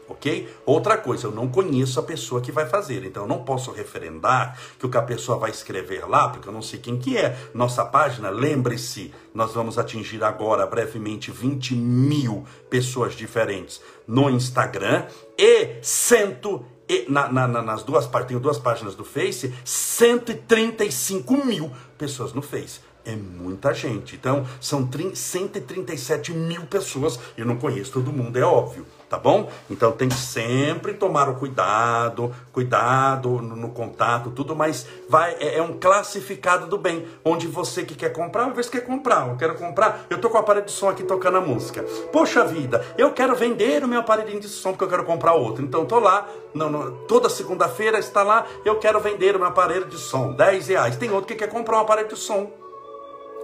ok? 0.08 0.48
Outra 0.66 0.96
coisa, 0.96 1.26
eu 1.26 1.30
não 1.30 1.48
conheço 1.48 1.98
a 1.98 2.02
pessoa 2.02 2.40
que 2.40 2.52
vai 2.52 2.66
fazer, 2.66 3.04
então 3.04 3.24
eu 3.24 3.28
não 3.28 3.44
posso 3.44 3.72
referendar 3.72 4.58
que 4.78 4.86
o 4.86 4.88
que 4.88 4.96
a 4.96 5.02
pessoa 5.02 5.38
vai 5.38 5.50
escrever 5.50 6.08
lá, 6.08 6.28
porque 6.28 6.48
eu 6.48 6.52
não 6.52 6.62
sei 6.62 6.78
quem 6.78 6.98
que 6.98 7.16
é. 7.16 7.36
Nossa 7.52 7.84
página, 7.84 8.30
lembre-se, 8.30 9.12
nós 9.32 9.52
vamos 9.52 9.78
atingir 9.78 10.22
agora 10.22 10.66
brevemente 10.66 11.30
20 11.30 11.74
mil 11.74 12.44
pessoas 12.68 13.14
diferentes 13.14 13.80
no 14.06 14.28
Instagram 14.30 15.06
e 15.38 15.78
cento 15.82 16.64
e 16.72 16.73
na, 17.08 17.28
na, 17.28 17.62
nas 17.62 17.82
duas 17.82 18.08
tenho 18.26 18.40
duas 18.40 18.58
páginas 18.58 18.94
do 18.94 19.04
Face, 19.04 19.52
135 19.64 21.44
mil 21.44 21.70
pessoas 21.96 22.32
no 22.32 22.42
Face. 22.42 22.80
É 23.04 23.14
muita 23.14 23.74
gente. 23.74 24.16
Então, 24.16 24.46
são 24.60 24.88
137 25.14 26.32
mil 26.32 26.62
pessoas. 26.62 27.18
Eu 27.36 27.44
não 27.44 27.56
conheço 27.56 27.92
todo 27.92 28.12
mundo, 28.12 28.36
é 28.38 28.44
óbvio 28.44 28.86
tá 29.08 29.18
bom? 29.18 29.50
Então 29.70 29.92
tem 29.92 30.08
que 30.08 30.14
sempre 30.14 30.94
tomar 30.94 31.28
o 31.28 31.34
cuidado, 31.34 32.34
cuidado 32.52 33.28
no, 33.40 33.56
no 33.56 33.68
contato, 33.70 34.30
tudo, 34.30 34.54
mas 34.56 34.86
vai 35.08 35.34
é, 35.40 35.58
é, 35.58 35.62
um 35.62 35.78
classificado 35.78 36.66
do 36.66 36.78
bem, 36.78 37.06
onde 37.24 37.46
você 37.46 37.84
que 37.84 37.94
quer 37.94 38.12
comprar, 38.12 38.46
às 38.46 38.54
vezes 38.54 38.70
quer 38.70 38.84
comprar, 38.84 39.28
eu 39.28 39.36
quero 39.36 39.54
comprar, 39.54 40.06
eu 40.10 40.20
tô 40.20 40.30
com 40.30 40.36
o 40.36 40.40
aparelho 40.40 40.66
de 40.66 40.72
som 40.72 40.88
aqui 40.88 41.02
tocando 41.02 41.38
a 41.38 41.40
música. 41.40 41.82
Poxa 42.12 42.44
vida, 42.44 42.84
eu 42.96 43.12
quero 43.12 43.34
vender 43.34 43.84
o 43.84 43.88
meu 43.88 44.00
aparelhinho 44.00 44.40
de 44.40 44.48
som 44.48 44.70
porque 44.70 44.84
eu 44.84 44.88
quero 44.88 45.04
comprar 45.04 45.34
outro. 45.34 45.64
Então 45.64 45.84
tô 45.84 45.98
lá, 45.98 46.28
não, 46.54 46.70
não, 46.70 46.92
toda 47.06 47.28
segunda-feira 47.28 47.98
está 47.98 48.22
lá, 48.22 48.46
eu 48.64 48.78
quero 48.78 49.00
vender 49.00 49.36
o 49.36 49.38
meu 49.38 49.48
aparelho 49.48 49.86
de 49.86 49.98
som, 49.98 50.32
10 50.32 50.68
reais. 50.68 50.96
Tem 50.96 51.10
outro 51.10 51.26
que 51.26 51.34
quer 51.34 51.48
comprar 51.48 51.78
um 51.78 51.80
aparelho 51.80 52.08
de 52.08 52.16
som. 52.16 52.50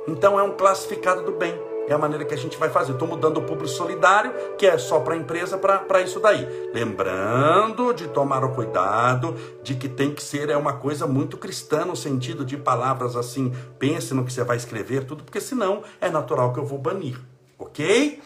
Então 0.09 0.39
é 0.39 0.43
um 0.43 0.53
classificado 0.53 1.23
do 1.23 1.33
bem. 1.33 1.55
É 1.91 1.95
a 1.95 1.99
maneira 1.99 2.25
que 2.25 2.33
a 2.33 2.37
gente 2.37 2.57
vai 2.57 2.71
fazer. 2.71 2.93
Estou 2.93 3.09
mudando 3.09 3.39
o 3.39 3.43
público 3.43 3.67
solidário, 3.67 4.33
que 4.57 4.65
é 4.65 4.79
só 4.79 5.01
para 5.01 5.15
a 5.15 5.17
empresa, 5.17 5.59
para 5.59 6.01
isso 6.01 6.21
daí. 6.21 6.71
Lembrando 6.73 7.93
de 7.93 8.07
tomar 8.07 8.45
o 8.45 8.55
cuidado 8.55 9.35
de 9.61 9.75
que 9.75 9.89
tem 9.89 10.15
que 10.15 10.23
ser 10.23 10.51
é 10.51 10.57
uma 10.57 10.75
coisa 10.75 11.05
muito 11.05 11.37
cristã 11.37 11.85
no 11.85 11.97
sentido 11.97 12.45
de 12.45 12.57
palavras 12.57 13.17
assim, 13.17 13.53
pense 13.77 14.15
no 14.15 14.25
que 14.25 14.33
você 14.33 14.45
vai 14.45 14.57
escrever, 14.57 15.03
tudo, 15.03 15.25
porque 15.25 15.41
senão 15.41 15.83
é 16.01 16.09
natural 16.09 16.53
que 16.53 16.61
eu 16.61 16.65
vou 16.65 16.79
banir, 16.79 17.21
ok? 17.59 18.23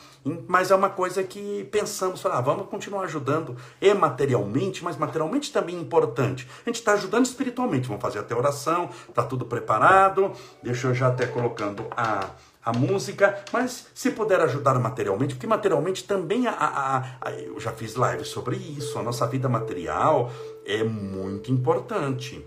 Mas 0.46 0.70
é 0.70 0.74
uma 0.74 0.90
coisa 0.90 1.22
que 1.22 1.64
pensamos, 1.72 2.24
ah, 2.26 2.40
vamos 2.42 2.66
continuar 2.68 3.04
ajudando 3.04 3.56
e 3.80 3.94
materialmente, 3.94 4.84
mas 4.84 4.98
materialmente 4.98 5.50
também 5.50 5.76
é 5.76 5.80
importante. 5.80 6.46
A 6.66 6.68
gente 6.68 6.76
está 6.76 6.92
ajudando 6.92 7.24
espiritualmente, 7.24 7.88
vamos 7.88 8.02
fazer 8.02 8.18
até 8.18 8.34
oração, 8.34 8.90
está 9.08 9.22
tudo 9.22 9.46
preparado. 9.46 10.32
Deixa 10.62 10.88
eu 10.88 10.94
já 10.94 11.08
até 11.08 11.26
colocando 11.26 11.86
a 11.90 12.28
a 12.64 12.72
música, 12.72 13.44
mas 13.52 13.86
se 13.94 14.10
puder 14.10 14.40
ajudar 14.40 14.78
materialmente, 14.78 15.34
porque 15.34 15.46
materialmente 15.46 16.04
também 16.04 16.46
a, 16.46 16.52
a, 16.52 17.04
a, 17.20 17.32
eu 17.32 17.60
já 17.60 17.72
fiz 17.72 17.94
live 17.94 18.24
sobre 18.24 18.56
isso, 18.56 18.98
a 18.98 19.02
nossa 19.02 19.26
vida 19.26 19.48
material 19.48 20.30
é 20.64 20.82
muito 20.82 21.52
importante. 21.52 22.44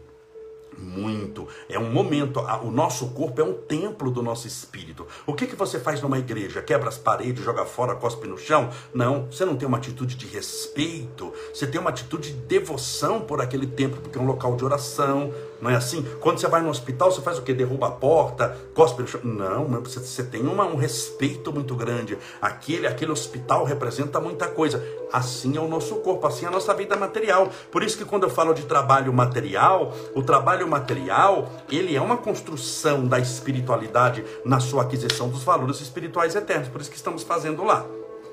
Muito. 0.78 1.48
É 1.68 1.80
um 1.80 1.92
momento. 1.92 2.40
O 2.62 2.70
nosso 2.70 3.10
corpo 3.10 3.42
é 3.42 3.44
um 3.44 3.54
templo 3.54 4.12
do 4.12 4.22
nosso 4.22 4.48
espírito. 4.48 5.08
O 5.26 5.34
que, 5.34 5.48
que 5.48 5.56
você 5.56 5.80
faz 5.80 6.02
numa 6.02 6.20
igreja? 6.20 6.62
Quebra 6.62 6.88
as 6.88 6.98
paredes, 6.98 7.44
joga 7.44 7.66
fora, 7.66 7.96
cospe 7.96 8.28
no 8.28 8.38
chão? 8.38 8.70
Não. 8.94 9.26
Você 9.26 9.44
não 9.44 9.56
tem 9.56 9.68
uma 9.68 9.80
atitude 9.80 10.16
de 10.16 10.28
respeito. 10.28 11.34
Você 11.52 11.66
tem 11.66 11.82
uma 11.82 11.90
atitude 11.90 12.32
de 12.32 12.38
devoção 12.42 13.22
por 13.22 13.42
aquele 13.42 13.66
templo, 13.66 14.00
porque 14.02 14.20
é 14.20 14.22
um 14.22 14.28
local 14.28 14.56
de 14.56 14.64
oração. 14.64 15.34
Não 15.62 15.70
é 15.70 15.76
assim? 15.76 16.04
Quando 16.20 16.40
você 16.40 16.48
vai 16.48 16.62
no 16.62 16.70
hospital, 16.70 17.12
você 17.12 17.22
faz 17.22 17.38
o 17.38 17.42
quê? 17.42 17.54
Derruba 17.54 17.88
a 17.88 17.92
porta, 17.92 18.56
cospe 18.74 19.02
no 19.02 19.08
chão? 19.08 19.22
Não, 19.24 19.66
você, 19.82 20.00
você 20.00 20.24
tem 20.24 20.42
uma, 20.42 20.66
um 20.66 20.76
respeito 20.76 21.52
muito 21.52 21.76
grande. 21.76 22.18
Aquele, 22.42 22.86
aquele 22.86 23.12
hospital 23.12 23.64
representa 23.64 24.20
muita 24.20 24.48
coisa. 24.48 24.84
Assim 25.12 25.58
é 25.58 25.60
o 25.60 25.68
nosso 25.68 25.96
corpo, 25.98 26.28
assim 26.28 26.46
é 26.46 26.48
a 26.48 26.52
nossa 26.52 26.74
vida 26.74 26.96
material. 26.96 27.50
Por 27.72 27.82
isso 27.82 27.98
que 27.98 28.06
quando 28.06 28.24
eu 28.24 28.30
falo 28.30 28.54
de 28.54 28.64
trabalho 28.64 29.12
material, 29.12 29.94
o 30.14 30.22
trabalho 30.22 30.68
material, 30.68 31.50
ele 31.70 31.96
é 31.96 32.02
uma 32.02 32.18
construção 32.18 33.08
da 33.08 33.20
espiritualidade 33.20 34.24
na 34.46 34.60
sua 34.60 34.84
aquisição 34.84 35.30
dos 35.30 35.44
valores 35.44 35.82
espirituais 35.82 36.36
eternos. 36.36 36.68
Por 36.68 36.82
isso 36.82 36.92
que 36.92 36.98
estamos 36.98 37.24
fazendo 37.24 37.64
lá. 37.64 37.86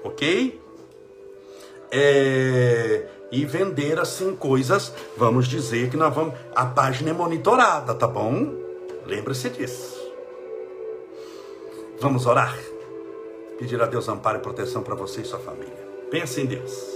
Ok? 0.04 0.60
É 1.90 3.13
e 3.34 3.44
vender 3.44 3.98
assim 3.98 4.36
coisas, 4.36 4.92
vamos 5.16 5.48
dizer 5.48 5.90
que 5.90 5.96
nós 5.96 6.14
vamos. 6.14 6.34
A 6.54 6.66
página 6.66 7.10
é 7.10 7.12
monitorada, 7.12 7.92
tá 7.94 8.06
bom? 8.06 8.54
Lembre-se 9.06 9.50
disso. 9.50 9.94
Vamos 12.00 12.26
orar. 12.26 12.56
Pedir 13.58 13.80
a 13.82 13.86
Deus 13.86 14.08
amparo 14.08 14.38
e 14.38 14.40
proteção 14.40 14.82
para 14.82 14.94
você 14.94 15.22
e 15.22 15.24
sua 15.24 15.40
família. 15.40 15.88
Pense 16.10 16.40
em 16.40 16.46
Deus. 16.46 16.93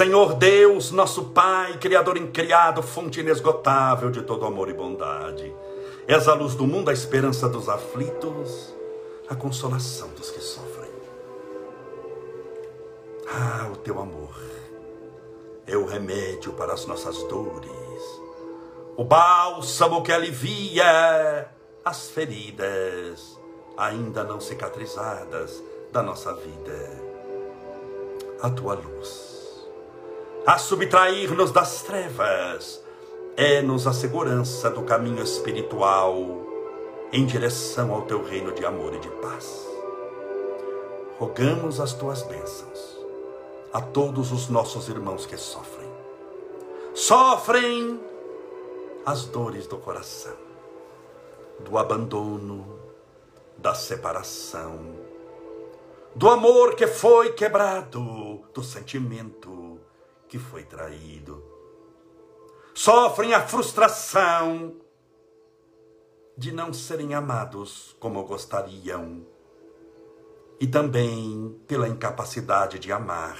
Senhor 0.00 0.32
Deus, 0.32 0.90
nosso 0.92 1.24
Pai, 1.24 1.76
Criador 1.76 2.16
incriado, 2.16 2.82
fonte 2.82 3.20
inesgotável 3.20 4.10
de 4.10 4.22
todo 4.22 4.46
amor 4.46 4.70
e 4.70 4.72
bondade. 4.72 5.54
És 6.08 6.26
a 6.26 6.32
luz 6.32 6.54
do 6.54 6.66
mundo, 6.66 6.88
a 6.88 6.92
esperança 6.94 7.46
dos 7.50 7.68
aflitos, 7.68 8.74
a 9.28 9.36
consolação 9.36 10.08
dos 10.16 10.30
que 10.30 10.40
sofrem. 10.40 10.90
Ah, 13.28 13.68
o 13.70 13.76
teu 13.76 14.00
amor 14.00 14.34
é 15.66 15.76
o 15.76 15.84
remédio 15.84 16.54
para 16.54 16.72
as 16.72 16.86
nossas 16.86 17.22
dores, 17.24 18.22
o 18.96 19.04
bálsamo 19.04 20.02
que 20.02 20.12
alivia 20.12 21.46
as 21.84 22.08
feridas 22.08 23.38
ainda 23.76 24.24
não 24.24 24.40
cicatrizadas 24.40 25.62
da 25.92 26.02
nossa 26.02 26.32
vida. 26.32 27.02
A 28.40 28.48
tua 28.48 28.72
luz 28.72 29.29
a 30.46 30.56
subtrair-nos 30.56 31.52
das 31.52 31.82
trevas, 31.82 32.82
é-nos 33.36 33.86
a 33.86 33.92
segurança 33.92 34.70
do 34.70 34.82
caminho 34.82 35.22
espiritual 35.22 36.16
em 37.12 37.26
direção 37.26 37.92
ao 37.92 38.02
teu 38.02 38.24
reino 38.24 38.52
de 38.52 38.64
amor 38.64 38.94
e 38.94 38.98
de 38.98 39.08
paz. 39.08 39.68
Rogamos 41.18 41.80
as 41.80 41.92
tuas 41.92 42.22
bênçãos 42.22 42.98
a 43.72 43.80
todos 43.80 44.32
os 44.32 44.48
nossos 44.48 44.88
irmãos 44.88 45.26
que 45.26 45.36
sofrem. 45.36 45.88
Sofrem 46.94 48.00
as 49.04 49.26
dores 49.26 49.66
do 49.66 49.76
coração, 49.76 50.36
do 51.60 51.76
abandono, 51.78 52.78
da 53.56 53.74
separação, 53.74 54.96
do 56.14 56.28
amor 56.28 56.74
que 56.74 56.86
foi 56.86 57.32
quebrado, 57.32 58.40
do 58.52 58.62
sentimento 58.62 59.79
que 60.30 60.38
foi 60.38 60.62
traído. 60.62 61.42
Sofrem 62.72 63.34
a 63.34 63.46
frustração 63.46 64.76
de 66.36 66.52
não 66.52 66.72
serem 66.72 67.14
amados 67.14 67.96
como 67.98 68.22
gostariam 68.22 69.26
e 70.60 70.68
também 70.68 71.60
pela 71.66 71.88
incapacidade 71.88 72.78
de 72.78 72.92
amar 72.92 73.36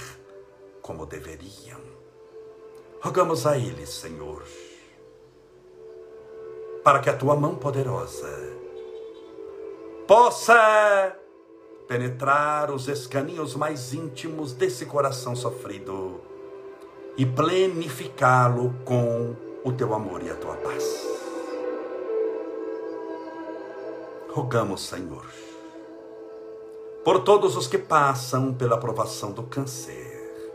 como 0.82 1.06
deveriam. 1.06 1.80
Rogamos 3.00 3.46
a 3.46 3.56
eles, 3.56 3.88
Senhor, 3.90 4.42
para 6.82 6.98
que 6.98 7.08
a 7.08 7.16
tua 7.16 7.36
mão 7.36 7.54
poderosa 7.54 8.28
possa 10.08 11.16
penetrar 11.86 12.70
os 12.70 12.88
escaninhos 12.88 13.54
mais 13.54 13.94
íntimos 13.94 14.52
desse 14.52 14.84
coração 14.86 15.36
sofrido 15.36 16.29
e 17.16 17.26
plenificá-lo 17.26 18.74
com 18.84 19.34
o 19.64 19.72
teu 19.72 19.94
amor 19.94 20.22
e 20.22 20.30
a 20.30 20.34
tua 20.34 20.54
paz. 20.56 21.08
Rogamos, 24.32 24.86
Senhor, 24.86 25.26
por 27.04 27.20
todos 27.24 27.56
os 27.56 27.66
que 27.66 27.78
passam 27.78 28.54
pela 28.54 28.78
provação 28.78 29.32
do 29.32 29.42
câncer, 29.42 30.52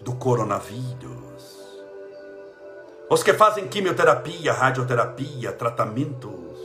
do 0.00 0.14
coronavírus, 0.14 1.56
os 3.10 3.22
que 3.22 3.32
fazem 3.32 3.68
quimioterapia, 3.68 4.52
radioterapia, 4.52 5.52
tratamentos, 5.52 6.58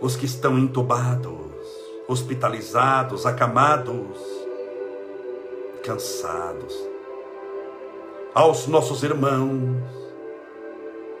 os 0.00 0.16
que 0.16 0.26
estão 0.26 0.58
entubados, 0.58 1.52
hospitalizados, 2.08 3.24
acamados, 3.24 4.41
cansados, 5.82 6.74
aos 8.32 8.66
nossos 8.66 9.02
irmãos 9.02 9.82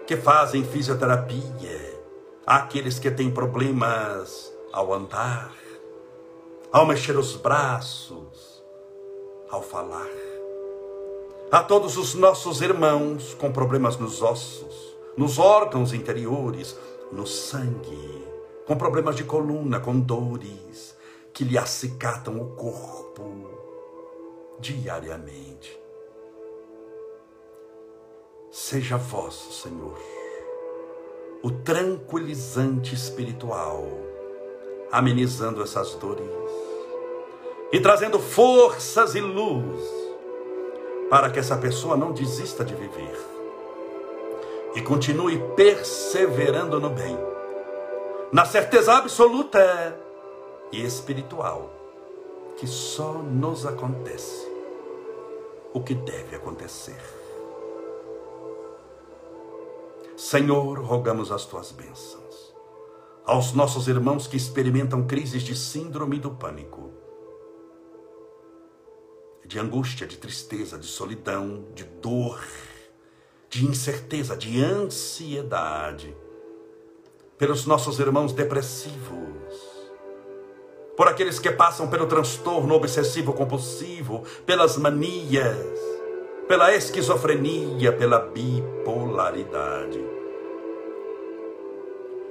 que 0.06 0.16
fazem 0.16 0.64
fisioterapia, 0.64 2.00
àqueles 2.46 2.98
que 2.98 3.10
têm 3.10 3.30
problemas 3.30 4.52
ao 4.72 4.94
andar, 4.94 5.52
ao 6.70 6.86
mexer 6.86 7.16
os 7.16 7.36
braços, 7.36 8.62
ao 9.50 9.62
falar. 9.62 10.08
A 11.50 11.62
todos 11.62 11.96
os 11.96 12.14
nossos 12.14 12.62
irmãos 12.62 13.34
com 13.34 13.52
problemas 13.52 13.98
nos 13.98 14.22
ossos, 14.22 14.96
nos 15.16 15.38
órgãos 15.38 15.92
interiores, 15.92 16.76
no 17.10 17.26
sangue, 17.26 18.26
com 18.66 18.76
problemas 18.76 19.16
de 19.16 19.24
coluna, 19.24 19.80
com 19.80 19.98
dores 20.00 20.96
que 21.34 21.44
lhe 21.44 21.58
acicatam 21.58 22.40
o 22.40 22.56
corpo 22.56 23.51
diariamente. 24.62 25.76
Seja 28.48 28.96
vosso, 28.96 29.52
Senhor, 29.52 29.98
o 31.42 31.50
tranquilizante 31.50 32.94
espiritual, 32.94 33.84
amenizando 34.92 35.62
essas 35.62 35.94
dores 35.96 36.30
e 37.72 37.80
trazendo 37.80 38.20
forças 38.20 39.16
e 39.16 39.20
luz 39.20 39.82
para 41.10 41.28
que 41.30 41.40
essa 41.40 41.56
pessoa 41.56 41.96
não 41.96 42.12
desista 42.12 42.64
de 42.64 42.74
viver 42.74 43.18
e 44.74 44.80
continue 44.80 45.38
perseverando 45.56 46.78
no 46.78 46.88
bem, 46.88 47.18
na 48.30 48.44
certeza 48.44 48.94
absoluta 48.94 49.98
e 50.70 50.84
espiritual 50.84 51.70
que 52.56 52.66
só 52.66 53.14
nos 53.14 53.66
acontece 53.66 54.41
o 55.72 55.80
que 55.82 55.94
deve 55.94 56.36
acontecer. 56.36 57.00
Senhor, 60.16 60.78
rogamos 60.78 61.32
as 61.32 61.44
tuas 61.44 61.72
bênçãos 61.72 62.52
aos 63.24 63.52
nossos 63.52 63.86
irmãos 63.86 64.26
que 64.26 64.36
experimentam 64.36 65.06
crises 65.06 65.42
de 65.42 65.54
síndrome 65.54 66.18
do 66.18 66.30
pânico, 66.30 66.90
de 69.46 69.58
angústia, 69.58 70.06
de 70.06 70.16
tristeza, 70.16 70.78
de 70.78 70.86
solidão, 70.86 71.66
de 71.74 71.84
dor, 71.84 72.42
de 73.48 73.64
incerteza, 73.64 74.36
de 74.36 74.62
ansiedade, 74.62 76.16
pelos 77.38 77.66
nossos 77.66 77.98
irmãos 77.98 78.32
depressivos, 78.32 79.31
por 80.96 81.08
aqueles 81.08 81.38
que 81.38 81.50
passam 81.50 81.88
pelo 81.88 82.06
transtorno 82.06 82.74
obsessivo 82.74 83.32
compulsivo, 83.32 84.24
pelas 84.44 84.76
manias, 84.76 85.78
pela 86.46 86.74
esquizofrenia, 86.74 87.92
pela 87.92 88.18
bipolaridade. 88.18 90.04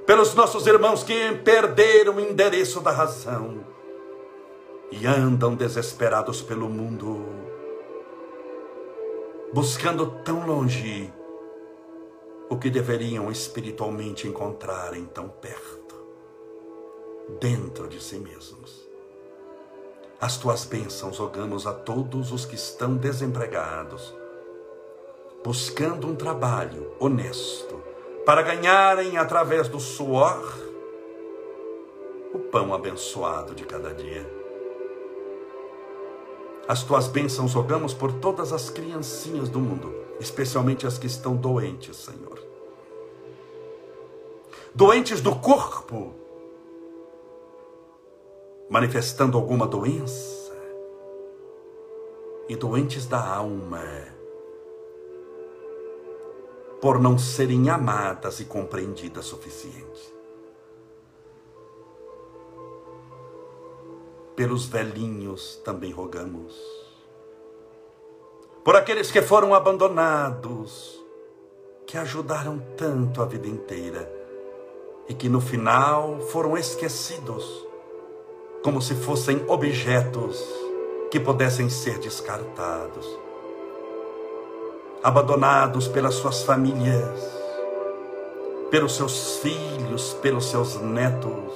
Pelos 0.06 0.34
nossos 0.34 0.66
irmãos 0.66 1.02
que 1.02 1.32
perderam 1.44 2.16
o 2.16 2.20
endereço 2.20 2.80
da 2.80 2.90
razão 2.90 3.64
e 4.90 5.06
andam 5.06 5.54
desesperados 5.54 6.42
pelo 6.42 6.68
mundo, 6.68 7.24
buscando 9.52 10.06
tão 10.24 10.46
longe 10.46 11.12
o 12.50 12.58
que 12.58 12.68
deveriam 12.68 13.30
espiritualmente 13.30 14.28
encontrar 14.28 14.94
em 14.94 15.06
tão 15.06 15.28
perto, 15.28 15.71
dentro 17.40 17.88
de 17.88 18.02
si 18.02 18.16
mesmos. 18.16 18.88
As 20.20 20.36
tuas 20.36 20.64
bênçãos 20.64 21.18
rogamos 21.18 21.66
a 21.66 21.72
todos 21.72 22.30
os 22.32 22.44
que 22.44 22.54
estão 22.54 22.96
desempregados, 22.96 24.14
buscando 25.42 26.06
um 26.06 26.14
trabalho 26.14 26.94
honesto, 27.00 27.82
para 28.24 28.42
ganharem 28.42 29.16
através 29.16 29.68
do 29.68 29.80
suor 29.80 30.56
o 32.32 32.38
pão 32.38 32.72
abençoado 32.72 33.54
de 33.54 33.64
cada 33.64 33.92
dia. 33.92 34.24
As 36.68 36.84
tuas 36.84 37.08
bênçãos 37.08 37.52
rogamos 37.52 37.92
por 37.92 38.12
todas 38.12 38.52
as 38.52 38.70
criancinhas 38.70 39.48
do 39.48 39.58
mundo, 39.58 39.92
especialmente 40.20 40.86
as 40.86 40.96
que 40.96 41.08
estão 41.08 41.34
doentes, 41.34 41.96
Senhor. 41.96 42.40
Doentes 44.72 45.20
do 45.20 45.34
corpo, 45.34 46.14
manifestando 48.68 49.36
alguma 49.36 49.66
doença, 49.66 50.42
e 52.48 52.56
doentes 52.56 53.06
da 53.06 53.24
alma, 53.24 53.82
por 56.80 57.00
não 57.00 57.16
serem 57.16 57.70
amadas 57.70 58.40
e 58.40 58.44
compreendidas 58.44 59.24
suficiente. 59.24 60.12
Pelos 64.34 64.66
velhinhos 64.66 65.56
também 65.64 65.92
rogamos. 65.92 66.54
Por 68.64 68.76
aqueles 68.76 69.10
que 69.10 69.22
foram 69.22 69.54
abandonados, 69.54 71.00
que 71.86 71.96
ajudaram 71.96 72.58
tanto 72.76 73.22
a 73.22 73.26
vida 73.26 73.46
inteira 73.46 74.10
e 75.08 75.14
que 75.14 75.28
no 75.28 75.40
final 75.40 76.20
foram 76.20 76.56
esquecidos 76.56 77.71
como 78.62 78.80
se 78.80 78.94
fossem 78.94 79.44
objetos 79.48 80.40
que 81.10 81.18
pudessem 81.18 81.68
ser 81.68 81.98
descartados, 81.98 83.18
abandonados 85.02 85.88
pelas 85.88 86.14
suas 86.14 86.44
famílias, 86.44 87.20
pelos 88.70 88.94
seus 88.94 89.38
filhos, 89.38 90.14
pelos 90.22 90.46
seus 90.46 90.76
netos, 90.80 91.52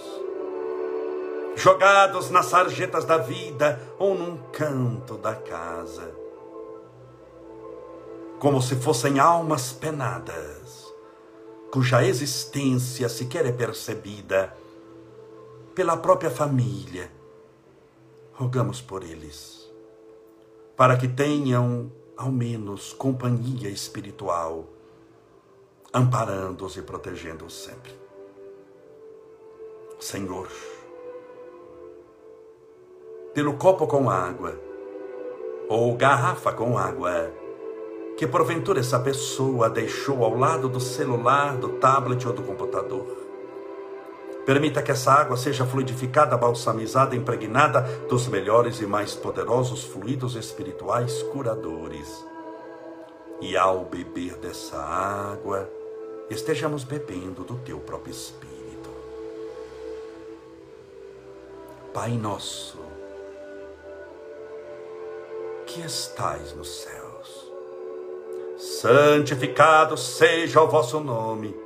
jogados 1.55 2.29
nas 2.29 2.47
sarjetas 2.47 3.05
da 3.05 3.19
vida 3.19 3.81
ou 3.99 4.15
num 4.15 4.37
canto 4.53 5.17
da 5.17 5.35
casa, 5.35 6.11
como 8.41 8.61
se 8.61 8.75
fossem 8.77 9.21
almas 9.21 9.73
penadas, 9.73 10.93
cuja 11.71 12.05
existência 12.05 13.09
sequer 13.09 13.47
é 13.47 13.53
percebida 13.53 14.53
pela 15.77 15.95
própria 15.95 16.31
família. 16.31 17.13
Rogamos 18.33 18.81
por 18.81 19.03
eles, 19.03 19.71
para 20.75 20.97
que 20.97 21.07
tenham 21.07 21.93
ao 22.17 22.33
menos 22.33 22.95
companhia 22.95 23.69
espiritual, 23.69 24.65
amparando-os 25.93 26.79
e 26.79 26.83
protegendo-os 26.83 27.55
sempre. 27.55 27.95
Senhor, 30.01 30.49
pelo 33.35 33.59
copo 33.59 33.87
com 33.87 34.09
água, 34.09 34.59
ou 35.69 35.95
garrafa 35.95 36.53
com 36.53 36.79
água, 36.79 37.31
que 38.17 38.27
porventura 38.27 38.81
essa 38.81 38.99
pessoa 38.99 39.69
deixou 39.69 40.25
ao 40.25 40.39
lado 40.39 40.71
do 40.71 40.81
celular, 40.81 41.55
do 41.59 41.69
tablet 41.79 42.27
ou 42.27 42.33
do 42.33 42.43
computador, 42.43 43.26
Permita 44.47 44.81
que 44.81 44.93
essa 44.93 45.11
água 45.11 45.37
seja 45.37 45.67
fluidificada, 45.67 46.37
balsamizada, 46.37 47.17
impregnada 47.17 47.83
dos 48.09 48.29
melhores 48.29 48.81
e 48.81 48.87
mais 48.87 49.13
poderosos 49.13 49.83
fluidos 49.83 50.37
espirituais 50.37 51.21
curadores. 51.25 52.25
E 53.41 53.57
ao 53.57 53.85
beber 53.85 54.37
dessa 54.37 54.79
água, 54.79 55.69
estejamos 56.31 56.85
bebendo 56.85 57.43
do 57.43 57.57
teu 57.57 57.81
próprio 57.81 58.13
Espírito. 58.13 58.89
Pai 61.93 62.13
nosso, 62.13 62.79
que 65.67 65.81
estais 65.81 66.55
nos 66.55 66.83
céus, 66.83 67.53
santificado 68.57 69.97
seja 69.97 70.63
o 70.63 70.69
vosso 70.69 71.01
nome 71.01 71.66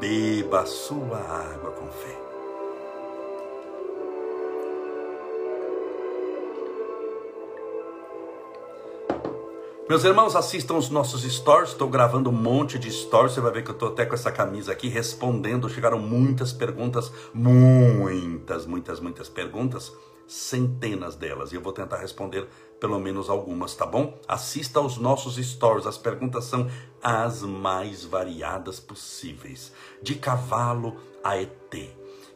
Beba 0.00 0.60
a 0.60 0.66
sua 0.66 1.18
água 1.18 1.72
com 1.72 1.86
fé. 1.88 2.18
Meus 9.86 10.04
irmãos, 10.04 10.34
assistam 10.36 10.76
os 10.76 10.88
nossos 10.88 11.22
stories. 11.22 11.70
Estou 11.70 11.88
gravando 11.88 12.30
um 12.30 12.32
monte 12.32 12.78
de 12.78 12.90
stories. 12.90 13.34
Você 13.34 13.40
vai 13.40 13.52
ver 13.52 13.62
que 13.62 13.70
eu 13.70 13.74
estou 13.74 13.88
até 13.88 14.06
com 14.06 14.14
essa 14.14 14.32
camisa 14.32 14.72
aqui 14.72 14.88
respondendo. 14.88 15.68
Chegaram 15.68 15.98
muitas 15.98 16.52
perguntas, 16.52 17.12
muitas, 17.34 18.66
muitas, 18.66 19.00
muitas 19.00 19.28
perguntas, 19.28 19.92
centenas 20.30 21.16
delas. 21.16 21.52
E 21.52 21.56
eu 21.56 21.60
vou 21.60 21.72
tentar 21.72 21.96
responder 21.96 22.46
pelo 22.78 22.98
menos 22.98 23.28
algumas, 23.28 23.74
tá 23.74 23.84
bom? 23.84 24.18
Assista 24.28 24.78
aos 24.78 24.96
nossos 24.96 25.36
stories. 25.36 25.86
As 25.86 25.98
perguntas 25.98 26.44
são 26.44 26.68
as 27.02 27.42
mais 27.42 28.04
variadas 28.04 28.78
possíveis. 28.78 29.72
De 30.00 30.14
cavalo 30.14 30.96
a 31.22 31.36
ET 31.36 31.74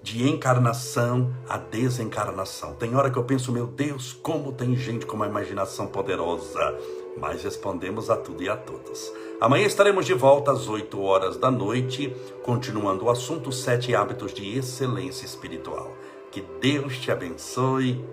de 0.02 0.28
encarnação 0.28 1.34
a 1.48 1.56
desencarnação. 1.56 2.74
Tem 2.74 2.94
hora 2.94 3.10
que 3.10 3.16
eu 3.16 3.24
penso, 3.24 3.50
meu 3.50 3.66
Deus, 3.66 4.12
como 4.12 4.52
tem 4.52 4.76
gente 4.76 5.06
com 5.06 5.16
uma 5.16 5.26
imaginação 5.26 5.86
poderosa 5.86 6.78
mas 7.16 7.42
respondemos 7.42 8.10
a 8.10 8.16
tudo 8.16 8.42
e 8.42 8.48
a 8.48 8.56
todos. 8.56 9.12
Amanhã 9.40 9.66
estaremos 9.66 10.06
de 10.06 10.14
volta 10.14 10.52
às 10.52 10.68
8 10.68 11.00
horas 11.00 11.36
da 11.36 11.50
noite, 11.50 12.14
continuando 12.42 13.04
o 13.04 13.10
assunto 13.10 13.52
sete 13.52 13.94
hábitos 13.94 14.32
de 14.32 14.56
excelência 14.56 15.24
espiritual. 15.24 15.92
Que 16.34 16.40
Deus 16.60 16.98
te 16.98 17.12
abençoe 17.12 18.04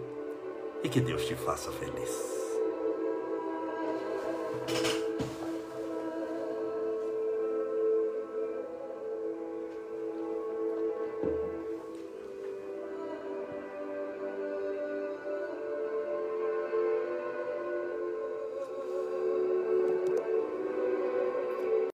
e 0.84 0.88
que 0.88 1.02
Deus 1.02 1.26
te 1.26 1.34
faça 1.34 1.72
feliz. 1.72 2.12